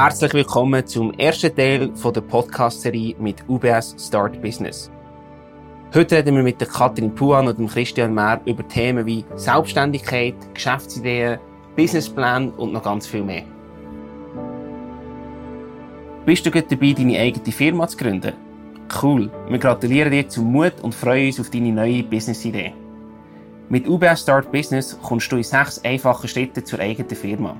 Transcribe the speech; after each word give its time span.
Herzlich 0.00 0.32
willkommen 0.32 0.86
zum 0.86 1.12
ersten 1.14 1.52
Teil 1.56 1.88
der 1.88 2.20
Podcast-Serie 2.20 3.16
mit 3.18 3.42
UBS 3.48 3.96
Start 3.98 4.40
Business. 4.40 4.92
Heute 5.92 6.18
reden 6.18 6.36
wir 6.36 6.44
mit 6.44 6.60
der 6.60 6.68
Katrin 6.68 7.12
Puan 7.12 7.48
und 7.48 7.58
dem 7.58 7.66
Christian 7.66 8.14
Mehr 8.14 8.40
über 8.44 8.66
Themen 8.68 9.04
wie 9.06 9.24
Selbstständigkeit, 9.34 10.36
Geschäftsideen, 10.54 11.40
Businessplan 11.74 12.50
und 12.50 12.74
noch 12.74 12.84
ganz 12.84 13.08
viel 13.08 13.24
mehr. 13.24 13.42
Bist 16.24 16.46
du 16.46 16.52
gut 16.52 16.70
dabei, 16.70 16.92
deine 16.92 17.18
eigene 17.18 17.52
Firma 17.52 17.88
zu 17.88 17.96
gründen? 17.96 18.34
Cool! 19.02 19.28
Wir 19.48 19.58
gratulieren 19.58 20.12
dir 20.12 20.28
zum 20.28 20.52
Mut 20.52 20.74
und 20.80 20.94
freuen 20.94 21.26
uns 21.26 21.40
auf 21.40 21.50
deine 21.50 21.72
neue 21.72 22.04
Business-Idee. 22.04 22.72
Mit 23.68 23.88
UBS 23.88 24.22
Start 24.22 24.52
Business 24.52 24.96
kommst 25.02 25.32
du 25.32 25.38
in 25.38 25.42
sechs 25.42 25.84
einfachen 25.84 26.28
Schritten 26.28 26.64
zur 26.64 26.78
eigenen 26.78 27.16
Firma. 27.16 27.56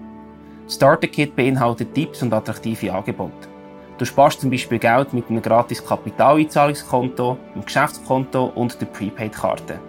Starter 0.69 1.09
Kit 1.09 1.35
beinhaltet 1.35 1.95
Tipps 1.95 2.23
und 2.23 2.33
attraktive 2.33 2.93
Angebote. 2.93 3.49
Du 3.97 4.05
sparst 4.05 4.41
zum 4.41 4.51
Beispiel 4.51 4.79
Geld 4.79 5.13
mit 5.15 5.29
einem 5.31 5.43
gratis 5.43 5.85
Kapitaleinzahlungskonto, 5.85 7.39
einem 7.55 7.65
Geschäftskonto 7.65 8.53
und 8.55 8.81
der 8.81 8.87
Prepaid-Karte. 8.87 9.81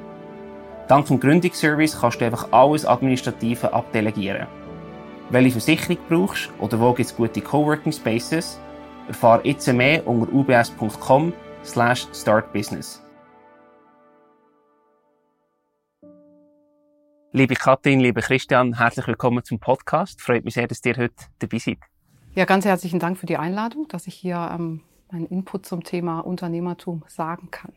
Dank 0.87 1.05
dem 1.07 1.19
Gründungsservice 1.19 1.99
kannst 1.99 2.21
du 2.21 2.25
einfach 2.25 2.47
alles 2.51 2.85
Administrative 2.85 3.71
abdelegieren. 3.71 4.47
Welche 5.29 5.51
Versicherung 5.51 5.97
brauchst 6.07 6.49
oder 6.59 6.79
wo 6.79 6.93
gibt 6.93 7.09
es 7.09 7.15
gute 7.15 7.41
Coworking 7.41 7.91
Spaces, 7.91 8.59
erfahre 9.07 9.41
jetzt 9.43 9.71
mehr 9.71 10.07
unter 10.07 10.33
ubs.com 10.33 11.33
Liebe 17.31 17.53
Katrin, 17.53 17.99
liebe 17.99 18.21
Christian, 18.21 18.79
herzlich 18.79 19.05
willkommen 19.05 19.43
zum 19.43 19.59
Podcast. 19.59 20.19
Freut 20.19 20.43
mich 20.45 20.55
sehr, 20.55 20.67
dass 20.67 20.83
ihr 20.83 20.97
heute 20.97 21.13
dabei 21.37 21.59
seid. 21.59 21.77
Ja, 22.33 22.45
ganz 22.45 22.65
herzlichen 22.65 22.97
Dank 22.97 23.19
für 23.19 23.27
die 23.27 23.37
Einladung, 23.37 23.87
dass 23.87 24.07
ich 24.07 24.15
hier 24.15 24.49
ähm, 24.51 24.81
meinen 25.11 25.27
Input 25.27 25.67
zum 25.67 25.83
Thema 25.83 26.21
Unternehmertum 26.21 27.03
sagen 27.07 27.51
kann. 27.51 27.71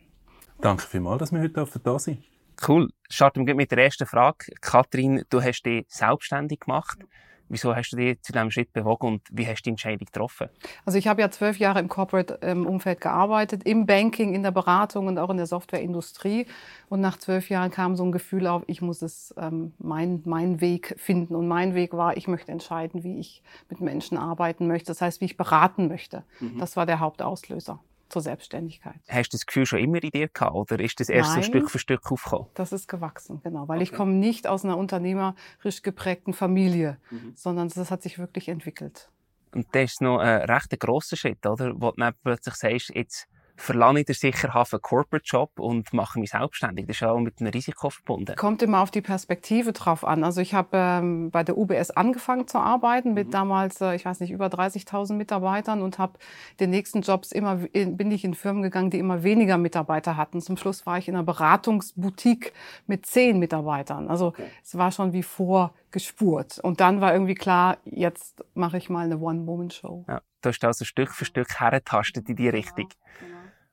Danke 0.62 0.84
vielmals, 0.84 1.18
dass 1.18 1.32
wir 1.32 1.42
heute 1.42 1.66
da 1.84 1.98
sind. 1.98 2.24
Cool. 2.66 2.88
Starten 3.10 3.46
wir 3.46 3.54
mit 3.54 3.70
der 3.70 3.84
ersten 3.84 4.06
Frage. 4.06 4.46
Katrin, 4.62 5.22
du 5.28 5.42
hast 5.42 5.64
dich 5.64 5.84
selbstständig 5.86 6.60
gemacht. 6.60 7.00
Wieso 7.48 7.74
hast 7.74 7.90
du 7.90 7.96
dich 7.96 8.20
zu 8.22 8.32
diesem 8.32 8.50
Schritt 8.50 8.72
bewogen 8.72 9.06
und 9.06 9.22
wie 9.30 9.46
hast 9.46 9.60
du 9.60 9.64
die 9.64 9.70
Entscheidung 9.70 10.06
getroffen? 10.06 10.48
Also 10.84 10.98
ich 10.98 11.06
habe 11.06 11.20
ja 11.20 11.30
zwölf 11.30 11.58
Jahre 11.58 11.80
im 11.80 11.88
Corporate-Umfeld 11.88 12.98
ähm, 12.98 13.00
gearbeitet, 13.00 13.62
im 13.64 13.86
Banking, 13.86 14.34
in 14.34 14.42
der 14.42 14.50
Beratung 14.50 15.06
und 15.06 15.18
auch 15.18 15.30
in 15.30 15.36
der 15.36 15.46
Softwareindustrie. 15.46 16.46
Und 16.88 17.00
nach 17.00 17.18
zwölf 17.18 17.48
Jahren 17.50 17.70
kam 17.70 17.96
so 17.96 18.04
ein 18.04 18.12
Gefühl 18.12 18.46
auf, 18.46 18.62
ich 18.66 18.82
muss 18.82 19.02
es 19.02 19.34
ähm, 19.36 19.72
mein, 19.78 20.22
meinen 20.24 20.60
Weg 20.60 20.94
finden. 20.98 21.34
Und 21.34 21.48
mein 21.48 21.74
Weg 21.74 21.92
war, 21.92 22.16
ich 22.16 22.28
möchte 22.28 22.52
entscheiden, 22.52 23.04
wie 23.04 23.18
ich 23.18 23.42
mit 23.68 23.80
Menschen 23.80 24.18
arbeiten 24.18 24.66
möchte. 24.66 24.86
Das 24.86 25.00
heißt, 25.00 25.20
wie 25.20 25.26
ich 25.26 25.36
beraten 25.36 25.88
möchte. 25.88 26.24
Mhm. 26.40 26.58
Das 26.58 26.76
war 26.76 26.86
der 26.86 27.00
Hauptauslöser 27.00 27.80
zur 28.12 28.22
Selbstständigkeit. 28.22 29.00
Hast 29.08 29.32
du 29.32 29.36
das 29.36 29.46
Gefühl 29.46 29.66
schon 29.66 29.78
immer 29.78 30.02
in 30.02 30.10
dir 30.10 30.28
gehabt 30.28 30.54
oder 30.54 30.78
ist 30.78 31.00
das 31.00 31.08
erst 31.08 31.30
Nein, 31.30 31.42
so 31.42 31.46
Stück 31.48 31.70
für 31.70 31.78
Stück 31.78 32.12
aufgekommen? 32.12 32.48
Das 32.54 32.72
ist 32.72 32.86
gewachsen, 32.86 33.40
genau, 33.42 33.66
weil 33.68 33.78
okay. 33.78 33.84
ich 33.84 33.92
komme 33.92 34.12
nicht 34.12 34.46
aus 34.46 34.64
einer 34.64 34.76
unternehmerisch 34.76 35.82
geprägten 35.82 36.34
Familie, 36.34 36.98
mhm. 37.10 37.32
sondern 37.34 37.68
das 37.68 37.90
hat 37.90 38.02
sich 38.02 38.18
wirklich 38.18 38.48
entwickelt. 38.48 39.10
Und 39.54 39.66
das 39.72 39.92
ist 39.92 40.02
noch 40.02 40.18
ein 40.18 40.42
recht 40.42 40.78
grosser 40.78 41.16
Schritt, 41.16 41.44
oder? 41.46 41.72
Wo 41.74 41.90
du 41.90 42.00
dann 42.00 42.14
plötzlich 42.22 42.54
sagst, 42.54 42.90
jetzt 42.94 43.28
verlange 43.56 44.00
ich 44.00 44.06
den 44.06 44.14
sicherhaft 44.14 44.72
einen 44.72 44.82
Corporate-Job 44.82 45.58
und 45.58 45.92
mache 45.92 46.18
mich 46.18 46.30
selbstständig. 46.30 46.86
Das 46.86 46.96
ist 46.96 47.02
auch 47.02 47.18
mit 47.18 47.40
einem 47.40 47.50
Risiko 47.50 47.90
verbunden. 47.90 48.34
Kommt 48.36 48.62
immer 48.62 48.80
auf 48.80 48.90
die 48.90 49.00
Perspektive 49.00 49.72
drauf 49.72 50.04
an. 50.04 50.24
Also 50.24 50.40
ich 50.40 50.54
habe 50.54 50.70
ähm, 50.72 51.30
bei 51.30 51.44
der 51.44 51.56
UBS 51.56 51.90
angefangen 51.90 52.48
zu 52.48 52.58
arbeiten 52.58 53.14
mit 53.14 53.28
mhm. 53.28 53.32
damals, 53.32 53.80
äh, 53.80 53.94
ich 53.94 54.04
weiß 54.04 54.20
nicht, 54.20 54.30
über 54.30 54.46
30.000 54.46 55.14
Mitarbeitern 55.14 55.82
und 55.82 55.98
habe 55.98 56.18
den 56.60 56.70
nächsten 56.70 57.02
Jobs 57.02 57.32
immer, 57.32 57.56
bin 57.56 58.10
ich 58.10 58.24
in 58.24 58.34
Firmen 58.34 58.62
gegangen, 58.62 58.90
die 58.90 58.98
immer 58.98 59.22
weniger 59.22 59.58
Mitarbeiter 59.58 60.16
hatten. 60.16 60.40
Zum 60.40 60.56
Schluss 60.56 60.86
war 60.86 60.98
ich 60.98 61.08
in 61.08 61.14
einer 61.14 61.24
Beratungsboutique 61.24 62.52
mit 62.86 63.06
zehn 63.06 63.38
Mitarbeitern. 63.38 64.08
Also 64.08 64.28
okay. 64.28 64.46
es 64.62 64.76
war 64.76 64.90
schon 64.90 65.12
wie 65.12 65.22
vor 65.22 65.74
gespurt. 65.92 66.58
Und 66.58 66.80
dann 66.80 67.00
war 67.00 67.12
irgendwie 67.12 67.34
klar, 67.34 67.78
jetzt 67.84 68.42
mache 68.54 68.78
ich 68.78 68.90
mal 68.90 69.04
eine 69.04 69.18
One-Woman-Show. 69.18 70.06
Ja, 70.08 70.22
du 70.40 70.48
hast 70.48 70.64
also 70.64 70.84
Stück 70.84 71.10
für 71.10 71.24
Stück 71.24 71.60
hergetastet 71.60 72.28
in 72.28 72.36
die 72.36 72.48
Richtung. 72.48 72.88
Ja. 73.20 73.31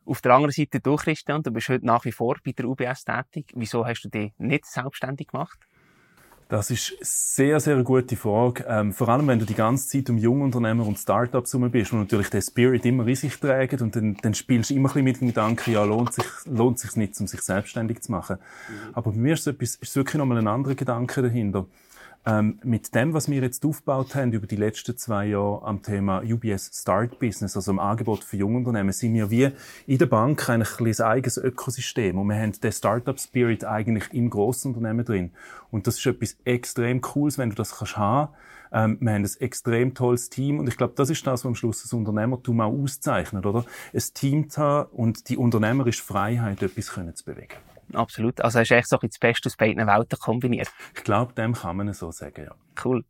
Auf 0.09 0.21
der 0.21 0.33
anderen 0.33 0.51
Seite, 0.51 0.79
du 0.79 0.95
Christian, 0.95 1.43
du 1.43 1.51
bist 1.51 1.69
heute 1.69 1.85
nach 1.85 2.03
wie 2.03 2.11
vor 2.11 2.35
bei 2.43 2.51
der 2.51 2.65
UBS 2.65 3.05
tätig. 3.05 3.51
Wieso 3.53 3.85
hast 3.85 4.01
du 4.01 4.09
dich 4.09 4.31
nicht 4.39 4.65
selbstständig 4.65 5.27
gemacht? 5.27 5.59
Das 6.47 6.71
ist 6.71 6.97
sehr, 7.01 7.59
sehr 7.59 7.75
eine 7.75 7.83
gute 7.83 8.15
Frage. 8.15 8.65
Ähm, 8.67 8.91
vor 8.91 9.07
allem, 9.09 9.27
wenn 9.27 9.37
du 9.37 9.45
die 9.45 9.53
ganze 9.53 9.87
Zeit 9.87 10.09
um 10.09 10.17
Jungunternehmer 10.17 10.87
und 10.87 10.97
Startups 10.97 11.53
herum 11.53 11.69
bist, 11.69 11.93
wo 11.93 11.97
natürlich 11.97 12.31
der 12.31 12.41
Spirit 12.41 12.83
immer 12.85 13.05
in 13.05 13.13
sich 13.13 13.39
trägt 13.39 13.83
und 13.83 13.95
dann, 13.95 14.17
dann 14.23 14.33
spielst 14.33 14.71
du 14.71 14.73
immer 14.73 14.89
ein 14.89 14.93
bisschen 14.93 15.03
mit 15.03 15.21
dem 15.21 15.27
Gedanken, 15.27 15.73
ja, 15.73 15.83
lohnt 15.83 16.11
sich, 16.11 16.25
lohnt 16.45 16.79
sich 16.79 16.95
nicht, 16.95 17.19
um 17.19 17.27
sich 17.27 17.41
selbstständig 17.41 18.01
zu 18.01 18.11
machen. 18.11 18.37
Mhm. 18.37 18.95
Aber 18.95 19.11
bei 19.11 19.17
mir 19.17 19.33
ist, 19.35 19.41
es 19.41 19.53
etwas, 19.53 19.75
ist 19.75 19.95
wirklich 19.95 20.15
nochmal 20.15 20.39
ein 20.39 20.47
anderer 20.47 20.73
Gedanke 20.73 21.21
dahinter. 21.21 21.67
Ähm, 22.25 22.59
mit 22.63 22.93
dem, 22.93 23.13
was 23.13 23.29
wir 23.29 23.41
jetzt 23.41 23.65
aufgebaut 23.65 24.13
haben 24.13 24.33
über 24.33 24.45
die 24.45 24.57
letzten 24.57 24.97
zwei 24.97 25.27
Jahre 25.27 25.65
am 25.65 25.81
Thema 25.81 26.21
UBS 26.21 26.69
Start 26.73 27.17
Business, 27.17 27.55
also 27.55 27.71
am 27.71 27.79
Angebot 27.79 28.25
für 28.25 28.35
Jungunternehmen, 28.35 28.91
sind 28.91 29.13
wir 29.13 29.31
wie 29.31 29.49
in 29.87 29.97
der 29.97 30.05
Bank 30.05 30.49
eigentlich 30.49 30.79
ein, 30.79 30.87
ein 30.87 31.11
eigenes 31.11 31.37
Ökosystem 31.37 32.19
und 32.19 32.27
wir 32.27 32.35
haben 32.35 32.51
den 32.51 32.71
Startup 32.73 33.17
Spirit 33.17 33.63
eigentlich 33.63 34.13
im 34.13 34.29
Grossunternehmen 34.29 35.05
drin. 35.05 35.31
Und 35.71 35.87
das 35.87 35.97
ist 35.97 36.05
etwas 36.05 36.35
extrem 36.43 36.99
Cooles, 36.99 37.37
wenn 37.37 37.51
du 37.51 37.55
das 37.55 37.77
kannst 37.77 37.97
haben. 37.97 38.33
Ähm, 38.71 38.97
wir 38.99 39.13
haben 39.13 39.23
ein 39.23 39.31
extrem 39.39 39.93
tolles 39.93 40.29
Team 40.29 40.59
und 40.59 40.67
ich 40.67 40.77
glaube, 40.77 40.93
das 40.97 41.09
ist 41.09 41.25
das, 41.25 41.45
was 41.45 41.47
am 41.47 41.55
Schluss 41.55 41.81
das 41.83 41.93
Unternehmertum 41.93 42.59
auch 42.59 42.73
auszeichnet, 42.73 43.45
oder? 43.45 43.65
Ein 43.93 44.03
Team 44.13 44.49
zu 44.49 44.61
haben 44.61 44.89
und 44.91 45.29
die 45.29 45.37
unternehmerische 45.37 46.03
Freiheit, 46.03 46.61
etwas 46.61 46.91
können 46.91 47.15
zu 47.15 47.23
bewegen. 47.23 47.55
Absolut. 47.93 48.41
Also 48.41 48.59
hast 48.59 48.69
du 48.69 48.75
echt 48.75 48.89
so 48.89 48.97
das 48.97 49.17
Beste 49.19 49.47
aus 49.47 49.57
beiden 49.57 49.85
Welten 49.85 50.19
kombiniert. 50.19 50.69
Ich 50.95 51.03
glaube, 51.03 51.33
dem 51.33 51.53
kann 51.53 51.77
man 51.77 51.93
so 51.93 52.11
sagen, 52.11 52.45
ja. 52.45 52.55
Cool. 52.83 53.03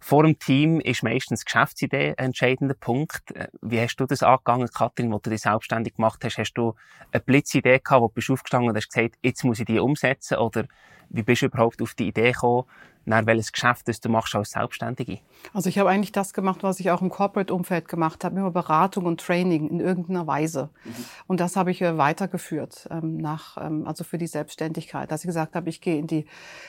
Vor 0.00 0.24
dem 0.24 0.36
Team 0.36 0.80
ist 0.80 1.04
meistens 1.04 1.44
Geschäftsidee 1.44 2.14
ein 2.16 2.26
entscheidender 2.26 2.74
Punkt. 2.74 3.30
Äh, 3.36 3.46
wie 3.60 3.80
hast 3.80 3.96
du 3.96 4.06
das 4.06 4.24
angegangen, 4.24 4.68
Katrin, 4.68 5.12
wo 5.12 5.18
du 5.18 5.30
dich 5.30 5.42
selbstständig 5.42 5.94
gemacht 5.94 6.24
hast? 6.24 6.38
Hast 6.38 6.54
du 6.54 6.74
eine 7.12 7.20
Blitzidee 7.20 7.78
gehabt, 7.78 8.02
wo 8.02 8.08
du 8.08 8.14
bist 8.14 8.28
aufgestanden 8.28 8.70
und 8.70 8.76
hast 8.76 8.88
gesagt, 8.88 9.14
jetzt 9.22 9.44
muss 9.44 9.60
ich 9.60 9.66
die 9.66 9.78
umsetzen? 9.78 10.38
Oder 10.38 10.66
wie 11.12 11.22
bist 11.22 11.42
du 11.42 11.46
überhaupt 11.46 11.80
auf 11.82 11.94
die 11.94 12.08
Idee 12.08 12.32
gekommen, 12.32 12.64
nach 13.04 13.26
welches 13.26 13.52
Geschäft 13.52 13.88
das 13.88 14.00
du 14.00 14.08
machst 14.08 14.34
als 14.34 14.52
Selbstständige? 14.52 15.18
Also 15.52 15.68
ich 15.68 15.78
habe 15.78 15.90
eigentlich 15.90 16.12
das 16.12 16.32
gemacht, 16.34 16.62
was 16.62 16.78
ich 16.78 16.90
auch 16.90 17.02
im 17.02 17.10
Corporate-Umfeld 17.10 17.88
gemacht 17.88 18.24
habe, 18.24 18.38
immer 18.38 18.50
Beratung 18.50 19.06
und 19.06 19.20
Training 19.20 19.68
in 19.68 19.80
irgendeiner 19.80 20.26
Weise. 20.26 20.70
Mhm. 20.84 20.90
Und 21.26 21.40
das 21.40 21.56
habe 21.56 21.72
ich 21.72 21.82
äh, 21.82 21.98
weitergeführt 21.98 22.88
ähm, 22.90 23.16
nach, 23.16 23.56
ähm, 23.58 23.86
also 23.86 24.04
für 24.04 24.18
die 24.18 24.28
Selbstständigkeit, 24.28 25.10
dass 25.10 25.22
ich 25.22 25.26
gesagt 25.26 25.56
habe, 25.56 25.68
ich 25.68 25.80
gehe 25.80 25.98
in 25.98 26.06
die 26.06 26.26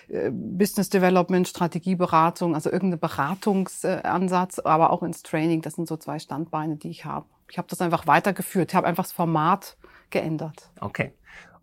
äh, 0.10 0.32
Business 0.32 0.90
Development, 0.90 1.48
Strategieberatung, 1.48 2.56
also 2.56 2.72
irgendeinen 2.72 3.00
Beratungsansatz, 3.00 4.60
aber 4.60 4.90
auch 4.90 5.04
ins 5.04 5.22
Training. 5.22 5.62
Das 5.62 5.76
sind 5.76 5.88
so 5.88 5.98
zwei 5.98 6.18
Standbeine, 6.20 6.78
die 6.78 6.90
ich 6.90 7.06
habe. 7.06 7.28
Ich 7.50 7.60
habe 7.60 7.68
das 7.68 7.82
einfach 7.82 8.08
weitergeführt. 8.08 8.72
Ich 8.72 8.76
habe 8.76 8.88
einfach 8.88 9.04
das 9.04 9.12
Format 9.12 9.78
geändert. 10.10 10.72
Okay. 10.80 11.14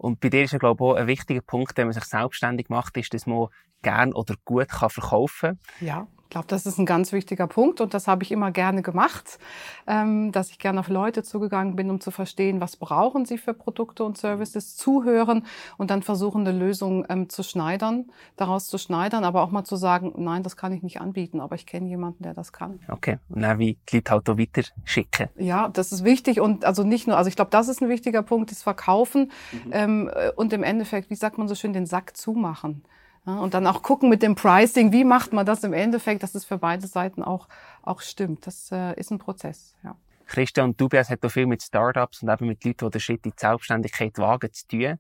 Und 0.01 0.19
bei 0.21 0.31
dir 0.31 0.45
ist 0.45 0.53
ja, 0.53 0.59
glaube 0.59 0.83
ich, 0.83 0.91
auch 0.91 0.95
ein 0.95 1.07
wichtiger 1.07 1.43
Punkt, 1.43 1.77
wenn 1.77 1.87
man 1.87 1.93
sich 1.93 2.05
selbstständig 2.05 2.71
macht, 2.71 2.97
ist, 2.97 3.13
dass 3.13 3.27
man 3.27 3.49
gern 3.83 4.15
oder 4.15 4.35
gut 4.47 4.71
kann 4.71 4.89
verkaufen 4.89 5.59
kann. 5.59 5.87
Ja. 5.87 6.09
Ich 6.31 6.33
glaube, 6.33 6.47
das 6.47 6.65
ist 6.65 6.79
ein 6.79 6.87
ganz 6.87 7.11
wichtiger 7.11 7.49
Punkt 7.49 7.81
und 7.81 7.93
das 7.93 8.07
habe 8.07 8.23
ich 8.23 8.31
immer 8.31 8.53
gerne 8.53 8.83
gemacht, 8.83 9.41
ähm, 9.89 10.31
dass 10.31 10.51
ich 10.51 10.61
gerne 10.61 10.79
auf 10.79 10.89
Leute 10.89 11.25
zugegangen 11.25 11.75
bin, 11.75 11.91
um 11.91 12.01
zu 12.01 12.13
verstehen, 12.13 12.61
was 12.61 12.77
brauchen 12.77 13.27
sie 13.27 13.37
für 13.37 13.53
Produkte 13.53 14.05
und 14.05 14.17
Services, 14.17 14.77
zuhören 14.77 15.45
und 15.77 15.91
dann 15.91 16.05
versuchen, 16.05 16.47
eine 16.47 16.57
Lösung 16.57 17.05
ähm, 17.09 17.29
zu 17.29 17.43
schneidern, 17.43 18.13
daraus 18.37 18.69
zu 18.69 18.79
schneidern, 18.79 19.25
aber 19.25 19.43
auch 19.43 19.51
mal 19.51 19.65
zu 19.65 19.75
sagen, 19.75 20.13
nein, 20.19 20.45
das 20.45 20.57
kann 20.57 20.73
ich 20.73 20.85
nicht 20.85 21.01
anbieten, 21.01 21.41
aber 21.41 21.57
ich 21.57 21.67
kenne 21.67 21.89
jemanden, 21.89 22.23
der 22.23 22.33
das 22.33 22.53
kann. 22.53 22.79
Okay, 22.87 23.19
und 23.29 23.43
dann 23.43 23.59
wie 23.59 23.77
die 23.89 23.97
Leute 23.97 24.13
halt 24.13 24.31
auch 24.31 24.39
weiter 24.39 24.63
schicken. 24.85 25.31
Ja, 25.37 25.69
das 25.69 25.91
ist 25.91 26.05
wichtig 26.05 26.39
und 26.39 26.65
also 26.65 26.85
nicht 26.85 27.09
nur, 27.09 27.17
also 27.17 27.27
ich 27.27 27.35
glaube, 27.35 27.51
das 27.51 27.67
ist 27.67 27.83
ein 27.83 27.89
wichtiger 27.89 28.23
Punkt, 28.23 28.53
das 28.53 28.63
Verkaufen 28.63 29.33
mhm. 29.51 29.71
ähm, 29.73 30.11
und 30.37 30.53
im 30.53 30.63
Endeffekt, 30.63 31.11
wie 31.11 31.17
sagt 31.17 31.39
man 31.39 31.49
so 31.49 31.57
schön, 31.57 31.73
den 31.73 31.87
Sack 31.87 32.17
zumachen. 32.17 32.85
Ja, 33.27 33.39
und 33.39 33.55
dann 33.55 33.67
auch 33.67 33.83
gucken 33.83 34.09
mit 34.09 34.23
dem 34.23 34.35
Pricing, 34.35 34.93
wie 34.93 35.05
macht 35.05 35.33
man 35.33 35.45
das 35.45 35.63
im 35.63 35.73
Endeffekt, 35.73 36.23
dass 36.23 36.35
es 36.35 36.45
für 36.45 36.59
beide 36.59 36.87
Seiten 36.87 37.23
auch, 37.23 37.49
auch 37.83 38.01
stimmt. 38.01 38.47
Das 38.47 38.73
äh, 38.73 38.99
ist 38.99 39.11
ein 39.11 39.19
Prozess. 39.19 39.75
Ja. 39.85 39.97
Christian 40.31 40.77
Dubias 40.77 41.11
hat 41.11 41.25
auch 41.25 41.31
viel 41.31 41.47
mit 41.47 41.61
Startups 41.61 42.23
und 42.23 42.29
eben 42.31 42.47
mit 42.47 42.65
Leuten, 42.65 42.87
die 42.87 42.91
den 42.93 43.01
Schritt 43.01 43.27
in 43.27 43.33
die 43.33 43.41
Selbstständigkeit 43.41 44.17
wagen, 44.19 44.53
zu 44.53 44.69
tun. 44.69 44.99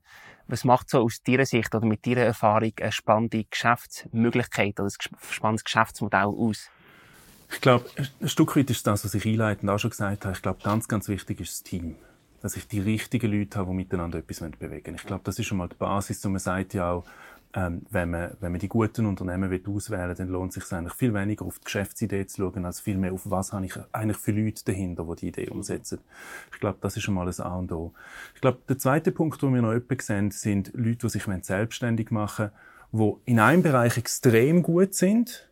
Was 0.48 0.64
macht 0.64 0.90
so 0.90 1.02
aus 1.02 1.22
deiner 1.22 1.46
Sicht 1.46 1.72
oder 1.72 1.86
mit 1.86 2.04
deiner 2.04 2.22
Erfahrung 2.22 2.72
eine 2.80 2.90
spannende 2.90 3.44
Geschäftsmöglichkeit 3.44 4.80
oder 4.80 4.88
ein 4.88 5.16
spannendes 5.30 5.64
Geschäftsmodell 5.64 6.26
aus? 6.26 6.68
Ich 7.52 7.60
glaube, 7.60 7.88
ein 8.20 8.28
Stück 8.28 8.56
weit 8.56 8.70
ist 8.70 8.86
das, 8.86 9.04
was 9.04 9.14
ich 9.14 9.24
einleitend 9.24 9.70
auch 9.70 9.78
schon 9.78 9.90
gesagt 9.90 10.24
habe. 10.24 10.34
Ich 10.34 10.42
glaube, 10.42 10.58
ganz, 10.64 10.88
ganz 10.88 11.08
wichtig 11.08 11.40
ist 11.40 11.52
das 11.52 11.62
Team. 11.62 11.96
Dass 12.42 12.56
ich 12.56 12.66
die 12.66 12.80
richtigen 12.80 13.30
Leute 13.30 13.58
habe, 13.58 13.70
die 13.70 13.76
miteinander 13.76 14.18
etwas 14.18 14.40
bewegen 14.40 14.86
wollen. 14.86 14.94
Ich 14.96 15.04
glaube, 15.04 15.22
das 15.24 15.38
ist 15.38 15.46
schon 15.46 15.58
mal 15.58 15.68
die 15.68 15.76
Basis. 15.76 16.24
Und 16.24 16.32
man 16.32 16.40
sagt 16.40 16.74
ja 16.74 16.90
auch, 16.90 17.04
ähm, 17.54 17.82
wenn, 17.90 18.10
man, 18.10 18.36
wenn 18.40 18.52
man 18.52 18.60
die 18.60 18.68
guten 18.68 19.06
Unternehmen 19.06 19.50
will 19.50 19.62
auswählen 19.66 20.08
will, 20.08 20.14
dann 20.14 20.28
lohnt 20.28 20.56
es 20.56 20.62
sich 20.62 20.72
eigentlich 20.72 20.94
viel 20.94 21.12
weniger 21.12 21.44
auf 21.44 21.58
die 21.58 21.64
Geschäftsidee 21.64 22.26
zu 22.26 22.42
schauen, 22.42 22.64
als 22.64 22.80
vielmehr 22.80 23.12
auf 23.12 23.22
was 23.28 23.52
habe 23.52 23.66
ich 23.66 23.74
eigentlich 23.92 24.18
für 24.18 24.32
Leute 24.32 24.64
dahinter, 24.64 25.04
die 25.04 25.16
die 25.16 25.28
Idee 25.28 25.48
umsetzen. 25.50 25.98
Ich 26.52 26.60
glaube, 26.60 26.78
das 26.80 26.96
ist 26.96 27.02
schon 27.02 27.14
mal 27.14 27.26
ein 27.26 27.40
A 27.40 27.56
und 27.56 27.72
O. 27.72 27.92
Ich 28.34 28.40
glaube, 28.40 28.58
der 28.68 28.78
zweite 28.78 29.10
Punkt, 29.10 29.42
den 29.42 29.52
wir 29.52 29.62
noch 29.62 29.72
etwa 29.72 29.96
sehen, 30.00 30.30
sind 30.30 30.72
Leute, 30.74 31.06
die 31.06 31.08
sich 31.08 31.24
selbstständig 31.42 32.10
machen 32.10 32.50
wollen, 32.92 33.16
die 33.24 33.30
in 33.32 33.40
einem 33.40 33.62
Bereich 33.62 33.98
extrem 33.98 34.62
gut 34.62 34.94
sind, 34.94 35.49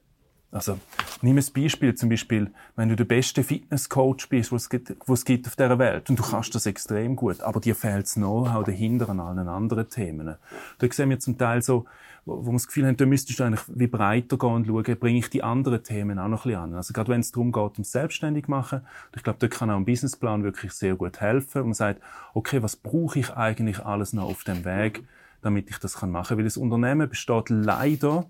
also, 0.50 0.78
nimm 1.20 1.36
ein 1.36 1.44
Beispiel, 1.54 1.94
zum 1.94 2.08
Beispiel, 2.08 2.50
wenn 2.74 2.88
du 2.88 2.96
der 2.96 3.04
beste 3.04 3.42
Fitnesscoach 3.42 4.28
bist, 4.30 4.50
was 4.50 4.62
es 4.62 4.70
gibt, 4.70 4.96
was 5.06 5.26
gibt 5.26 5.46
auf 5.46 5.56
dieser 5.56 5.78
Welt, 5.78 6.08
und 6.08 6.18
du 6.18 6.22
kannst 6.22 6.54
das 6.54 6.64
extrem 6.64 7.16
gut, 7.16 7.42
aber 7.42 7.60
dir 7.60 7.74
fehlt 7.74 8.04
das 8.04 8.14
Know-how 8.14 8.64
dahinter 8.64 9.10
an 9.10 9.20
allen 9.20 9.46
anderen 9.46 9.90
Themen. 9.90 10.36
Da 10.78 10.86
sehen 10.90 11.10
wir 11.10 11.18
zum 11.18 11.36
Teil 11.36 11.60
so, 11.60 11.84
wo, 12.24 12.46
wo 12.46 12.46
wir 12.46 12.52
das 12.54 12.66
Gefühl 12.66 12.86
haben, 12.86 12.96
da 12.96 13.04
müsstest 13.04 13.38
du 13.38 13.44
eigentlich 13.44 13.60
wie 13.68 13.88
breiter 13.88 14.38
gehen 14.38 14.54
und 14.54 14.66
schauen, 14.66 14.98
bringe 14.98 15.18
ich 15.18 15.28
die 15.28 15.42
anderen 15.42 15.82
Themen 15.82 16.18
auch 16.18 16.28
noch 16.28 16.46
ein 16.46 16.50
bisschen 16.52 16.62
an. 16.62 16.74
Also, 16.74 16.94
gerade 16.94 17.12
wenn 17.12 17.20
es 17.20 17.30
darum 17.30 17.52
geht, 17.52 17.76
um 17.76 17.84
selbstständig 17.84 18.48
machen, 18.48 18.80
ich 19.14 19.22
glaube, 19.22 19.38
da 19.40 19.48
kann 19.48 19.68
auch 19.70 19.76
ein 19.76 19.84
Businessplan 19.84 20.44
wirklich 20.44 20.72
sehr 20.72 20.96
gut 20.96 21.20
helfen, 21.20 21.58
und 21.58 21.68
man 21.68 21.74
sagt, 21.74 22.00
okay, 22.32 22.62
was 22.62 22.74
brauche 22.74 23.18
ich 23.18 23.30
eigentlich 23.34 23.84
alles 23.84 24.14
noch 24.14 24.24
auf 24.24 24.44
dem 24.44 24.64
Weg, 24.64 25.04
damit 25.42 25.68
ich 25.68 25.76
das 25.76 26.00
machen 26.00 26.24
kann? 26.26 26.38
Weil 26.38 26.44
das 26.44 26.56
Unternehmen 26.56 27.06
besteht 27.06 27.50
leider 27.50 28.24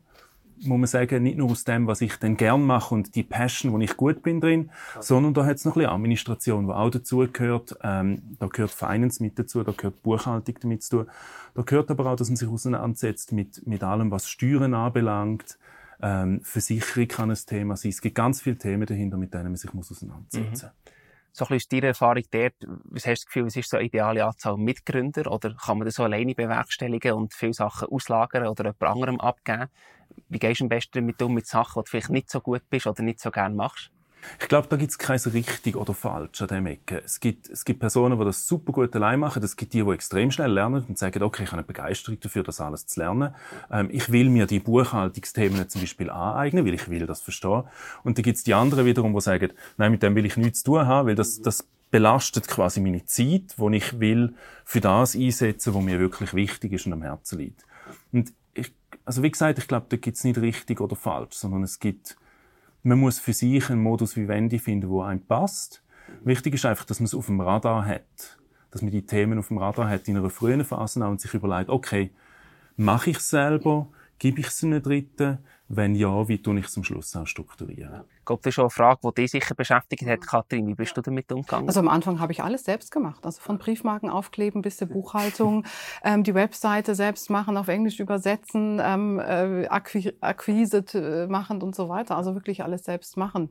muss 0.67 0.79
man 0.79 0.87
sagen, 0.87 1.23
nicht 1.23 1.39
nur 1.39 1.51
aus 1.51 1.65
dem, 1.65 1.87
was 1.87 2.01
ich 2.01 2.17
dann 2.17 2.37
gern 2.37 2.65
mache 2.65 2.95
und 2.95 3.15
die 3.15 3.23
Passion, 3.23 3.73
wo 3.73 3.79
ich 3.79 3.97
gut 3.97 4.23
bin 4.23 4.41
drin, 4.41 4.71
ja. 4.95 5.03
sondern 5.03 5.35
da 5.35 5.45
hat 5.45 5.57
es 5.57 5.65
noch 5.65 5.77
ein 5.77 5.81
bisschen 5.81 5.93
Administration, 5.93 6.67
die 6.67 6.73
auch 6.73 6.91
dazugehört. 6.91 7.77
Ähm, 7.83 8.23
da 8.39 8.47
gehört 8.47 8.71
Finance 8.71 9.23
mit 9.23 9.39
dazu, 9.39 9.63
da 9.63 9.73
gehört 9.73 10.03
Buchhaltung 10.03 10.55
damit 10.61 10.83
zu 10.83 11.05
tun. 11.05 11.11
Da 11.55 11.63
gehört 11.63 11.91
aber 11.91 12.07
auch, 12.07 12.17
dass 12.17 12.29
man 12.29 12.37
sich 12.37 12.49
auseinandersetzt 12.49 13.33
mit, 13.33 13.67
mit 13.67 13.83
allem, 13.83 14.11
was 14.11 14.29
Steuern 14.29 14.75
anbelangt. 14.75 15.59
Ähm, 16.01 16.41
Versicherung 16.43 17.09
kann 17.09 17.31
ein 17.31 17.39
Thema 17.47 17.77
sein. 17.77 17.91
Es 17.91 18.01
gibt 18.01 18.15
ganz 18.15 18.41
viele 18.41 18.57
Themen 18.57 18.87
dahinter, 18.87 19.17
mit 19.17 19.35
denen 19.35 19.47
man 19.47 19.57
sich 19.57 19.73
muss 19.73 19.91
auseinandersetzen 19.91 20.51
muss. 20.51 20.63
Mhm. 20.63 20.69
So 21.33 21.45
ein 21.45 21.49
bisschen 21.49 21.57
aus 21.57 21.69
deiner 21.69 21.87
Erfahrung 21.89 22.23
dort, 22.31 22.55
was 22.85 23.07
hast 23.07 23.07
du 23.07 23.11
das 23.11 23.27
Gefühl, 23.27 23.47
was 23.47 23.57
ist 23.57 23.71
so 23.71 23.77
eine 23.77 23.87
ideale 23.87 24.25
Anzahl 24.25 24.57
Mitgründer? 24.57 25.31
Oder 25.31 25.55
kann 25.55 25.79
man 25.79 25.85
das 25.85 25.95
so 25.95 26.03
alleine 26.03 26.35
bewerkstelligen 26.35 27.13
und 27.13 27.35
viele 27.35 27.55
Sachen 27.55 27.89
auslagern 27.89 28.49
oder 28.49 28.65
jemand 28.65 28.83
anderem 28.83 29.21
abgeben? 29.21 29.69
Wie 30.29 30.39
gehst 30.39 30.61
du 30.61 30.65
am 30.65 30.69
besten 30.69 30.99
damit 30.99 31.21
um, 31.23 31.35
mit 31.35 31.47
Sachen, 31.47 31.81
die 31.81 31.85
du 31.85 31.91
vielleicht 31.91 32.11
nicht 32.11 32.31
so 32.31 32.41
gut 32.41 32.63
bist 32.71 32.87
oder 32.87 33.03
nicht 33.03 33.21
so 33.21 33.31
gerne 33.31 33.55
machst? 33.55 33.91
Ich 34.41 34.49
glaube, 34.49 34.69
da 34.69 34.77
gibt 34.77 34.91
es 34.91 34.99
kein 34.99 35.19
richtig 35.19 35.77
oder 35.77 35.95
falsch 35.95 36.43
an 36.43 36.49
dem 36.49 36.67
Ecke. 36.67 37.03
Es 37.05 37.21
gibt, 37.21 37.49
es 37.49 37.65
gibt 37.65 37.81
Personen, 37.81 38.19
die 38.19 38.25
das 38.25 38.47
super 38.47 38.73
gut 38.73 38.95
allein 38.95 39.21
machen. 39.21 39.43
Es 39.43 39.57
gibt 39.57 39.73
die, 39.73 39.83
die 39.83 39.91
extrem 39.91 40.31
schnell 40.31 40.53
lernen 40.53 40.85
und 40.89 40.99
sagen, 40.99 41.23
okay, 41.23 41.45
ich 41.45 41.49
habe 41.51 41.59
eine 41.59 41.67
Begeisterung 41.67 42.19
dafür, 42.21 42.43
das 42.43 42.61
alles 42.61 42.87
zu 42.87 43.01
lernen. 43.01 43.35
Ähm, 43.71 43.89
ich 43.91 44.11
will 44.11 44.29
mir 44.29 44.47
die 44.47 44.61
Buchhaltungsthemen 44.61 45.69
zum 45.69 45.81
Beispiel 45.81 46.11
aneignen, 46.11 46.67
weil 46.67 46.75
ich 46.75 46.89
will 46.89 47.07
das 47.07 47.21
verstehen. 47.21 47.65
Und 48.05 48.19
dann 48.19 48.23
gibt 48.23 48.39
es 48.39 48.45
die 48.45 48.55
anderen 48.55 48.87
wiederum, 48.87 49.15
die 49.15 49.21
sagen, 49.21 49.53
nein, 49.77 49.93
mit 49.93 50.03
dem 50.03 50.15
will 50.15 50.27
ich 50.27 50.37
nichts 50.37 50.61
zu 50.61 50.73
tun 50.73 50.87
haben, 50.87 51.09
weil 51.09 51.15
das, 51.15 51.41
das 51.41 51.67
belastet 51.91 52.49
quasi 52.49 52.81
meine 52.81 53.05
Zeit, 53.07 53.55
wo 53.57 53.71
ich 53.71 53.99
will 53.99 54.35
für 54.65 54.81
das 54.81 55.17
einsetzen, 55.17 55.75
was 55.75 55.83
mir 55.83 55.99
wirklich 55.99 56.35
wichtig 56.35 56.73
ist 56.73 56.87
und 56.87 56.93
am 56.93 57.03
Herzen 57.03 57.39
liegt. 57.39 57.65
Und 58.13 58.33
also 59.09 59.23
wie 59.23 59.31
gesagt, 59.31 59.59
ich 59.59 59.67
glaube, 59.67 59.87
da 59.89 59.97
gibt 59.97 60.17
es 60.17 60.25
nicht 60.25 60.39
richtig 60.39 60.81
oder 60.81 60.95
falsch, 60.95 61.35
sondern 61.35 61.63
es 61.63 61.81
gibt 61.81 62.17
man 62.83 62.99
muss 62.99 63.19
für 63.19 63.33
sich 63.33 63.71
einen 63.71 63.83
Modus 63.83 64.17
Vivendi 64.17 64.59
finden, 64.59 64.91
der 64.91 65.05
einem 65.07 65.21
passt. 65.21 65.83
Wichtig 66.25 66.55
ist 66.55 66.65
einfach, 66.65 66.85
dass 66.85 67.01
man 67.01 67.07
es 67.07 67.15
auf 67.15 67.27
dem 67.27 67.41
Radar 67.41 67.85
hat. 67.85 68.39
Dass 68.71 68.83
man 68.83 68.91
die 68.91 69.05
Themen 69.05 69.39
auf 69.39 69.49
dem 69.49 69.59
Radar 69.59 69.89
hat 69.89 70.09
in 70.09 70.17
einer 70.17 70.31
frühen 70.31 70.65
Phase 70.65 71.05
und 71.05 71.21
sich 71.21 71.35
überlegt, 71.35 71.71
okay, 71.71 72.11
mache 72.77 73.11
ich 73.11 73.19
es 73.19 73.31
selber? 73.31 73.89
Gebe 74.19 74.41
ich 74.41 74.49
es 74.49 74.63
einem 74.65 74.83
Dritten? 74.83 75.39
Wenn 75.69 75.95
ja, 75.95 76.29
wie 76.29 76.41
tue 76.41 76.59
ich 76.59 76.67
es 76.67 76.77
am 76.77 76.85
Schluss 76.85 77.15
auch 77.15 77.27
strukturieren? 77.27 78.03
Ich 78.29 78.31
glaube, 78.31 78.43
das 78.43 78.51
ist 78.51 78.55
schon 78.57 78.65
eine 78.65 78.71
Frage, 78.71 79.01
die 79.05 79.23
dich 79.23 79.31
sicher 79.31 79.55
beschäftigt 79.55 80.07
hat, 80.07 80.21
Kathrin. 80.21 80.67
Wie 80.67 80.75
bist 80.75 80.95
du 80.95 81.01
damit 81.01 81.33
umgegangen? 81.33 81.67
Also 81.67 81.81
am 81.81 81.89
Anfang 81.89 82.21
habe 82.21 82.31
ich 82.31 82.43
alles 82.43 82.63
selbst 82.63 82.91
gemacht. 82.91 83.25
Also 83.25 83.41
von 83.41 83.57
Briefmarken 83.57 84.11
aufkleben 84.11 84.61
bis 84.61 84.77
zur 84.77 84.89
Buchhaltung, 84.89 85.65
ähm, 86.05 86.25
die 86.25 86.35
Webseite 86.35 86.95
selbst 86.95 87.31
machen, 87.31 87.57
auf 87.57 87.69
Englisch 87.69 87.99
übersetzen, 88.01 88.83
ähm, 88.85 89.19
äh, 89.19 89.67
Akquise 89.69 90.85
äh, 90.93 91.27
machen 91.27 91.63
und 91.63 91.75
so 91.75 91.89
weiter. 91.89 92.19
Also 92.19 92.35
wirklich 92.35 92.63
alles 92.63 92.85
selbst 92.85 93.17
machen. 93.17 93.49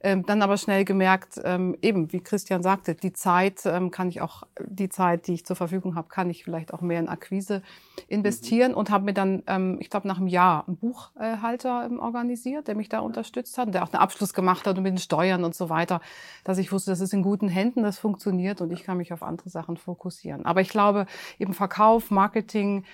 Ähm, 0.00 0.26
dann 0.26 0.42
aber 0.42 0.56
schnell 0.56 0.84
gemerkt, 0.84 1.40
ähm, 1.44 1.76
eben 1.80 2.12
wie 2.12 2.20
Christian 2.20 2.62
sagte, 2.62 2.94
die 2.96 3.12
Zeit 3.12 3.64
ähm, 3.64 3.90
kann 3.90 4.08
ich 4.08 4.20
auch, 4.20 4.42
die 4.60 4.88
Zeit, 4.88 5.26
die 5.26 5.34
ich 5.34 5.46
zur 5.46 5.56
Verfügung 5.56 5.94
habe, 5.94 6.08
kann 6.08 6.30
ich 6.30 6.44
vielleicht 6.44 6.74
auch 6.74 6.80
mehr 6.80 7.00
in 7.00 7.08
Akquise 7.08 7.62
investieren 8.08 8.72
mhm. 8.72 8.78
und 8.78 8.90
habe 8.90 9.04
mir 9.04 9.14
dann, 9.14 9.42
ähm, 9.46 9.78
ich 9.80 9.88
glaube 9.88 10.08
nach 10.08 10.18
einem 10.18 10.26
Jahr 10.26 10.64
ein 10.68 10.76
Buchhalter 10.76 11.86
ähm, 11.86 12.00
organisiert, 12.00 12.68
der 12.68 12.74
mich 12.74 12.88
da 12.88 13.00
unterstützt 13.00 13.56
hat, 13.56 13.72
der 13.72 13.84
auch 13.84 13.92
einen 13.92 14.02
Abschluss 14.02 14.15
gemacht 14.34 14.66
hat 14.66 14.76
und 14.76 14.82
mit 14.82 14.92
den 14.92 14.98
Steuern 14.98 15.44
und 15.44 15.54
so 15.54 15.68
weiter, 15.68 16.00
dass 16.44 16.58
ich 16.58 16.72
wusste, 16.72 16.90
das 16.90 17.00
ist 17.00 17.12
in 17.12 17.22
guten 17.22 17.48
Händen, 17.48 17.82
das 17.82 17.98
funktioniert 17.98 18.60
und 18.60 18.72
ich 18.72 18.84
kann 18.84 18.96
mich 18.96 19.12
auf 19.12 19.22
andere 19.22 19.48
Sachen 19.48 19.76
fokussieren. 19.76 20.44
Aber 20.46 20.60
ich 20.60 20.68
glaube, 20.68 21.06
eben 21.38 21.54
Verkauf, 21.54 22.10
Marketing, 22.10 22.84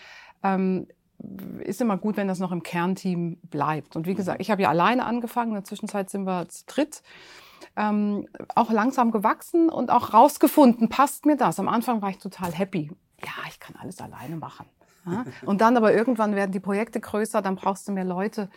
ähm, 0.43 0.87
ist 1.61 1.81
immer 1.81 1.97
gut, 1.97 2.17
wenn 2.17 2.29
das 2.29 2.41
noch 2.41 2.53
im 2.53 2.63
Kernteam 2.63 3.37
bleibt. 3.43 3.97
Und 3.97 4.07
wie 4.07 4.15
gesagt, 4.15 4.41
ich 4.41 4.51
habe 4.51 4.63
ja 4.63 4.71
alleine 4.71 5.05
angefangen, 5.07 5.51
in 5.51 5.55
der 5.55 5.65
Zwischenzeit 5.65 6.11
sind 6.11 6.25
wir 6.25 6.49
zu 6.49 6.65
dritt. 6.67 7.03
Ähm, 7.77 8.29
auch 8.55 8.71
langsam 8.71 9.13
gewachsen 9.13 9.71
und 9.71 9.91
auch 9.91 10.13
rausgefunden, 10.13 10.89
passt 10.89 11.25
mir 11.25 11.37
das. 11.37 11.59
Am 11.59 11.69
Anfang 11.69 12.03
war 12.03 12.11
ich 12.11 12.19
total 12.19 12.53
happy. 12.53 12.91
Ja, 13.25 13.49
ich 13.49 13.61
kann 13.61 13.77
alles 13.81 14.01
alleine 14.01 14.37
machen. 14.37 14.67
Ja? 15.07 15.25
Und 15.47 15.61
dann 15.61 15.77
aber 15.77 15.95
irgendwann 15.95 16.35
werden 16.35 16.53
die 16.53 16.61
Projekte 16.61 17.01
größer, 17.01 17.41
dann 17.41 17.57
brauchst 17.57 17.89
du 17.89 17.93
mehr 17.93 18.05
Leute 18.05 18.51